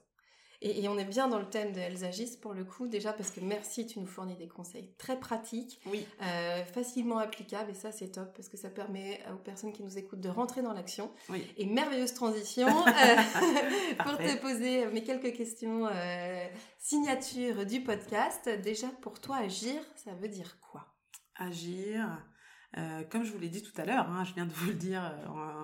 Et, 0.63 0.87
on 0.89 0.99
est 0.99 1.05
bien 1.05 1.27
dans 1.27 1.39
le 1.39 1.49
thème 1.49 1.73
de 1.73 1.79
Elles 1.79 2.05
agissent 2.05 2.37
pour 2.37 2.53
le 2.53 2.65
coup, 2.65 2.87
déjà 2.87 3.15
parce 3.15 3.31
que 3.31 3.41
merci, 3.41 3.87
tu 3.87 3.99
nous 3.99 4.07
fournis 4.07 4.37
des 4.37 4.49
conseils 4.49 4.91
très 4.99 5.19
pratiques, 5.19 5.81
oui. 5.87 6.07
euh, 6.23 6.65
facilement 6.65 7.19
applicables, 7.19 7.71
et 7.71 7.75
ça 7.75 7.93
c'est 7.93 8.09
top 8.09 8.35
parce 8.37 8.49
que 8.49 8.59
ça 8.59 8.69
permet 8.69 9.21
aux 9.33 9.39
personnes 9.39 9.73
qui 9.73 9.83
nous 9.83 9.97
écoutent 9.97 10.21
de 10.21 10.29
rentrer 10.29 10.61
dans 10.61 10.75
l'action. 10.75 11.11
Oui. 11.31 11.47
Et 11.57 11.65
merveilleuse 11.65 12.13
transition 12.13 12.69
euh, 12.87 13.17
pour 14.05 14.19
te 14.19 14.37
poser 14.41 14.87
mes 14.87 15.03
quelques 15.03 15.33
questions 15.35 15.87
euh, 15.87 16.47
signature 16.79 17.65
du 17.65 17.81
podcast. 17.81 18.51
Déjà 18.63 18.89
pour 19.01 19.19
toi, 19.19 19.39
agir, 19.39 19.81
ça 19.97 20.13
veut 20.13 20.29
dire 20.29 20.59
quoi? 20.61 20.87
Agir, 21.37 22.07
euh, 22.77 23.03
comme 23.11 23.25
je 23.25 23.33
vous 23.33 23.39
l'ai 23.39 23.49
dit 23.49 23.63
tout 23.63 23.81
à 23.81 23.87
l'heure, 23.87 24.11
hein, 24.11 24.25
je 24.25 24.35
viens 24.35 24.45
de 24.45 24.53
vous 24.53 24.69
le 24.69 24.75
dire 24.75 25.03
en 25.27 25.63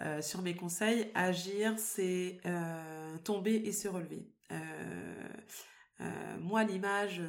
euh, 0.00 0.22
sur 0.22 0.42
mes 0.42 0.54
conseils, 0.54 1.10
agir, 1.14 1.78
c'est 1.78 2.40
euh, 2.46 3.18
tomber 3.18 3.54
et 3.54 3.72
se 3.72 3.88
relever. 3.88 4.30
Euh, 4.52 5.28
moi, 6.38 6.62
l'image 6.62 7.20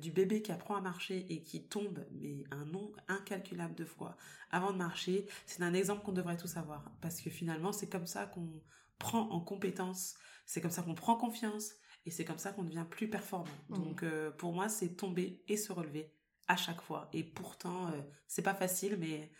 du 0.00 0.12
bébé 0.12 0.40
qui 0.40 0.52
apprend 0.52 0.76
à 0.76 0.80
marcher 0.80 1.26
et 1.28 1.42
qui 1.42 1.66
tombe, 1.66 2.06
mais 2.12 2.44
un 2.52 2.64
nombre 2.64 2.96
incalculable 3.08 3.74
de 3.74 3.84
fois 3.84 4.16
avant 4.50 4.72
de 4.72 4.78
marcher, 4.78 5.26
c'est 5.46 5.62
un 5.62 5.74
exemple 5.74 6.04
qu'on 6.04 6.12
devrait 6.12 6.36
tous 6.36 6.56
avoir. 6.56 6.92
Parce 7.00 7.20
que 7.20 7.30
finalement, 7.30 7.72
c'est 7.72 7.88
comme 7.88 8.06
ça 8.06 8.26
qu'on 8.26 8.62
prend 8.98 9.28
en 9.30 9.40
compétence, 9.40 10.14
c'est 10.46 10.60
comme 10.60 10.70
ça 10.70 10.82
qu'on 10.82 10.94
prend 10.94 11.16
confiance, 11.16 11.72
et 12.06 12.10
c'est 12.10 12.24
comme 12.24 12.38
ça 12.38 12.52
qu'on 12.52 12.62
devient 12.62 12.86
plus 12.88 13.10
performant. 13.10 13.50
Mmh. 13.68 13.74
Donc, 13.74 14.04
pour 14.38 14.52
moi, 14.52 14.68
c'est 14.68 14.94
tomber 14.94 15.42
et 15.48 15.56
se 15.56 15.72
relever 15.72 16.14
à 16.46 16.56
chaque 16.56 16.82
fois. 16.82 17.08
Et 17.12 17.24
pourtant, 17.24 17.90
c'est 18.28 18.42
pas 18.42 18.54
facile, 18.54 18.96
mais 18.96 19.32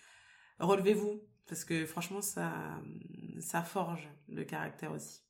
relevez-vous, 0.59 1.23
parce 1.47 1.65
que 1.65 1.87
franchement, 1.87 2.21
ça, 2.21 2.53
ça 3.41 3.63
forge 3.63 4.09
le 4.29 4.45
caractère 4.45 4.93
aussi. 4.93 5.25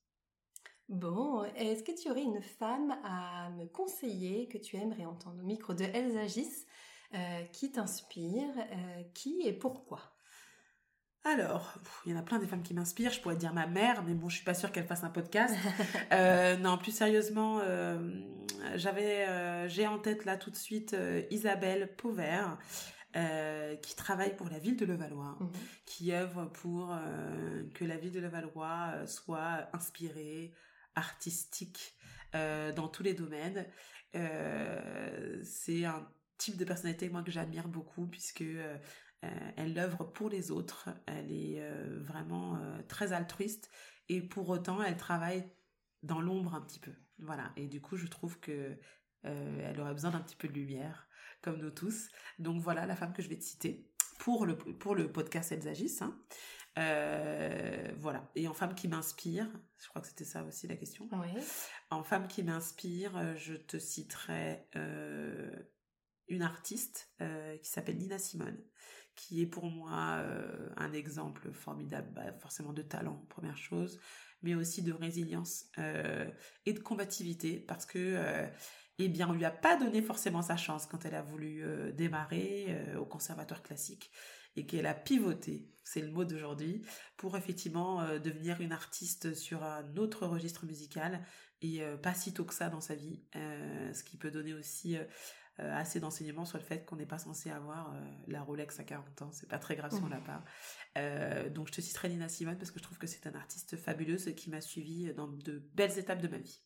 Bon, 0.89 1.45
est-ce 1.57 1.83
que 1.83 1.93
tu 1.93 2.11
aurais 2.11 2.23
une 2.23 2.43
femme 2.43 2.95
à 3.05 3.49
me 3.51 3.67
conseiller 3.67 4.49
que 4.49 4.59
tu 4.59 4.77
aimerais 4.77 5.07
entendre 5.07 5.41
au 5.41 5.47
micro 5.47 5.73
de 5.73 5.85
Elles 5.85 6.19
agissent, 6.19 6.67
euh, 7.15 7.43
qui 7.53 7.73
t'inspire, 7.73 8.51
euh, 8.59 9.03
qui 9.15 9.41
et 9.45 9.53
pourquoi? 9.55 10.01
Alors, 11.23 11.75
il 12.05 12.13
y 12.13 12.15
en 12.15 12.19
a 12.19 12.23
plein 12.23 12.39
des 12.39 12.47
femmes 12.47 12.63
qui 12.63 12.75
m'inspirent. 12.75 13.13
Je 13.13 13.21
pourrais 13.23 13.37
dire 13.37 13.55
ma 13.55 13.67
mère, 13.67 14.03
mais 14.03 14.13
bon, 14.13 14.29
je 14.29 14.37
suis 14.37 14.45
pas 14.45 14.53
sûre 14.53 14.71
qu'elle 14.73 14.87
fasse 14.87 15.05
un 15.05 15.11
podcast. 15.11 15.55
Euh, 16.13 16.57
non, 16.59 16.77
plus 16.77 16.93
sérieusement, 16.93 17.61
j'avais, 18.75 19.69
j'ai 19.69 19.87
en 19.87 19.99
tête 19.99 20.25
là 20.27 20.37
tout 20.37 20.51
de 20.51 20.57
suite 20.57 20.95
Isabelle 21.31 21.97
Pauvert, 21.97 22.59
euh, 23.17 23.77
qui 23.77 23.95
travaille 23.95 24.35
pour 24.35 24.49
la 24.49 24.59
ville 24.59 24.77
de 24.77 24.85
Levallois, 24.85 25.37
mhm. 25.39 25.53
qui 25.87 26.13
œuvre 26.13 26.47
pour 26.47 26.93
euh, 26.93 27.63
que 27.73 27.85
la 27.85 27.97
ville 27.97 28.11
de 28.11 28.19
Levallois 28.19 28.91
euh, 28.95 29.07
soit 29.07 29.69
inspirée, 29.73 30.53
artistique 30.97 31.95
dans 32.33 32.89
tous 32.89 33.05
les 33.05 33.15
domaines. 33.15 33.65
c'est 35.45 35.85
un 35.85 36.05
type 36.37 36.57
de 36.57 36.65
personnalité 36.65 37.09
moi 37.09 37.23
que 37.23 37.31
j'admire 37.31 37.69
beaucoup 37.69 38.09
puisque 38.09 38.43
elle 39.21 39.79
œuvre 39.79 40.03
pour 40.03 40.31
les 40.31 40.51
autres, 40.51 40.89
elle 41.07 41.31
est 41.31 41.65
vraiment 42.01 42.61
très 42.89 43.13
altruiste 43.13 43.71
et 44.09 44.21
pour 44.21 44.49
autant 44.49 44.83
elle 44.83 44.97
travaille 44.97 45.49
dans 46.03 46.21
l'ombre 46.21 46.57
un 46.57 46.61
petit 46.61 46.81
peu. 46.81 46.91
Voilà, 47.21 47.53
et 47.55 47.69
du 47.69 47.81
coup 47.81 47.97
je 47.97 48.09
trouve 48.09 48.41
que 48.41 48.77
elle 49.23 49.81
aurait 49.81 49.95
besoin 49.95 50.11
d'un 50.11 50.21
petit 50.21 50.35
peu 50.35 50.49
de 50.49 50.55
lumière 50.55 51.09
comme 51.45 51.59
nous 51.59 51.71
tous. 51.71 52.09
Donc 52.39 52.63
voilà 52.63 52.87
la 52.87 52.97
femme 52.97 53.13
que 53.13 53.23
je 53.23 53.29
vais 53.29 53.37
te 53.37 53.45
citer 53.45 53.87
pour 54.19 54.47
le, 54.47 54.57
pour 54.57 54.95
le 54.95 55.13
podcast 55.13 55.53
Elles 55.53 55.69
agissent. 55.69 56.01
Hein. 56.01 56.19
Euh, 56.79 57.93
voilà. 57.99 58.31
Et 58.35 58.49
en 58.49 58.55
femme 58.55 58.75
qui 58.75 58.89
m'inspire, 58.89 59.47
je 59.79 59.89
crois 59.89 60.01
que 60.01 60.09
c'était 60.09 60.25
ça 60.25 60.43
aussi 60.45 60.67
la 60.67 60.77
question. 60.77 61.09
En 61.91 62.03
femme 62.03 62.27
qui 62.27 62.43
m'inspire, 62.43 63.17
euh, 63.17 63.37
je 63.37 63.55
te 63.55 63.79
citerai 63.79 64.67
euh, 64.75 65.53
une 66.29 66.43
artiste 66.43 67.15
qui 67.63 67.69
s'appelle 67.69 67.99
Nina 67.99 68.19
Simone, 68.19 68.59
qui 69.15 69.43
est 69.43 69.47
pour 69.47 69.67
moi 69.67 70.25
un 70.77 70.93
exemple 70.95 71.53
formidable, 71.53 72.09
bah, 72.15 72.33
forcément 72.41 72.73
de 72.73 72.81
talent, 72.81 73.27
première 73.29 73.59
chose, 73.59 74.01
mais 74.43 74.55
aussi 74.55 74.81
de 74.83 74.93
résilience 74.93 75.67
et 76.65 76.73
de 76.73 76.79
combativité, 76.79 77.61
parce 77.61 77.85
que 77.85 78.49
eh 78.99 79.09
bien, 79.09 79.29
on 79.29 79.33
lui 79.33 79.45
a 79.45 79.51
pas 79.51 79.77
donné 79.77 80.03
forcément 80.03 80.43
sa 80.43 80.57
chance 80.57 80.87
quand 80.87 81.05
elle 81.05 81.15
a 81.15 81.23
voulu 81.23 81.65
euh, 81.65 81.91
démarrer 81.93 82.67
euh, 82.69 82.99
au 82.99 83.05
conservatoire 83.05 83.63
classique 83.63 84.11
et 84.57 84.67
qu'elle 84.67 84.87
a 84.87 84.95
pivoté, 84.95 85.69
c'est 85.83 86.01
le 86.01 86.13
mot 86.13 86.25
d'aujourd'hui, 86.25 86.83
pour 87.17 87.37
effectivement 87.37 88.03
euh, 88.03 88.21
devenir 88.21 88.61
une 88.61 88.71
artiste 88.71 89.35
sur 89.35 89.65
un 89.65 89.97
autre 89.97 90.27
registre 90.27 90.65
musical 90.65 91.25
et 91.61 91.81
pas 92.03 92.13
si 92.13 92.35
tôt 92.35 92.45
que 92.45 92.53
ça 92.53 92.69
dans 92.69 92.83
sa 92.83 92.95
vie, 92.95 93.23
ce 93.33 94.05
qui 94.05 94.19
peut 94.19 94.31
donner 94.31 94.53
aussi 94.53 94.99
assez 95.57 95.99
d'enseignements 95.99 96.45
sur 96.45 96.59
le 96.59 96.63
fait 96.63 96.85
qu'on 96.85 96.97
n'est 96.97 97.07
pas 97.07 97.17
censé 97.17 97.51
avoir 97.51 97.97
la 98.27 98.43
Rolex 98.43 98.79
à 98.81 98.85
40 98.85 99.23
ans, 99.23 99.31
c'est 99.33 99.49
pas 99.49 99.59
très 99.59 99.75
grave 99.75 99.91
si 99.91 100.03
on 100.03 100.09
l'a 100.09 100.21
pas. 100.21 100.45
donc 101.49 101.69
je 101.69 101.73
te 101.73 101.81
citerai 101.81 102.11
Nina 102.11 102.29
Simone 102.29 102.59
parce 102.59 102.71
que 102.71 102.81
je 102.81 102.85
trouve 102.85 102.99
que 102.99 103.07
c'est 103.07 103.27
un 103.27 103.35
artiste 103.35 103.79
fabuleuse 103.79 104.35
qui 104.37 104.51
m'a 104.51 104.61
suivi 104.61 105.11
dans 105.15 105.27
de 105.27 105.63
belles 105.73 105.99
étapes 105.99 106.21
de 106.21 106.29
ma 106.29 106.37
vie. 106.37 106.61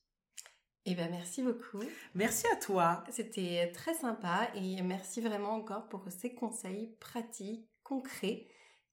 Eh 0.90 0.94
bien, 0.94 1.09
merci 1.11 1.42
beaucoup. 1.42 1.83
Merci 2.14 2.46
à 2.53 2.57
toi. 2.57 3.05
C'était 3.11 3.70
très 3.72 3.94
sympa 3.94 4.48
et 4.55 4.81
merci 4.83 5.20
vraiment 5.20 5.51
encore 5.51 5.87
pour 5.88 6.05
ces 6.09 6.35
conseils 6.35 6.96
pratiques, 6.98 7.68
concrets 7.83 8.48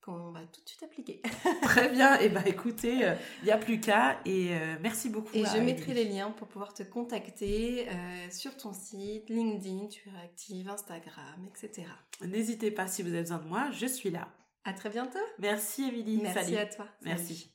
qu'on 0.05 0.31
va 0.31 0.41
tout 0.41 0.62
de 0.62 0.67
suite 0.67 0.84
appliquer. 0.84 1.21
Très 1.63 1.89
bien. 1.89 2.19
Eh 2.21 2.29
bien, 2.29 2.43
écoutez, 2.43 2.93
il 2.93 3.03
euh, 3.03 3.15
n'y 3.43 3.51
a 3.51 3.58
plus 3.58 3.79
qu'à 3.79 4.19
et 4.25 4.49
euh, 4.51 4.75
merci 4.81 5.10
beaucoup. 5.10 5.34
Et 5.34 5.43
je 5.45 5.58
mettrai 5.58 5.93
les 5.93 6.05
liens 6.05 6.31
pour 6.31 6.47
pouvoir 6.47 6.73
te 6.73 6.84
contacter 6.84 7.88
euh, 7.89 8.29
sur 8.29 8.55
ton 8.55 8.73
site, 8.73 9.29
LinkedIn, 9.29 9.88
tu 9.88 10.10
es 10.10 10.23
active, 10.23 10.69
Instagram, 10.69 11.47
etc. 11.47 11.88
N'hésitez 12.21 12.69
pas 12.69 12.88
si 12.88 13.01
vous 13.01 13.10
avez 13.10 13.21
besoin 13.21 13.39
de 13.39 13.47
moi, 13.47 13.71
je 13.71 13.88
suis 13.88 14.12
là. 14.12 14.27
À 14.63 14.73
très 14.73 14.89
bientôt. 14.89 15.19
Merci 15.39 15.86
Émilie. 15.86 16.19
Merci 16.21 16.58
à 16.58 16.65
toi. 16.67 16.88
Merci. 17.01 17.54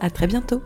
À 0.00 0.10
très 0.10 0.26
bientôt. 0.26 0.62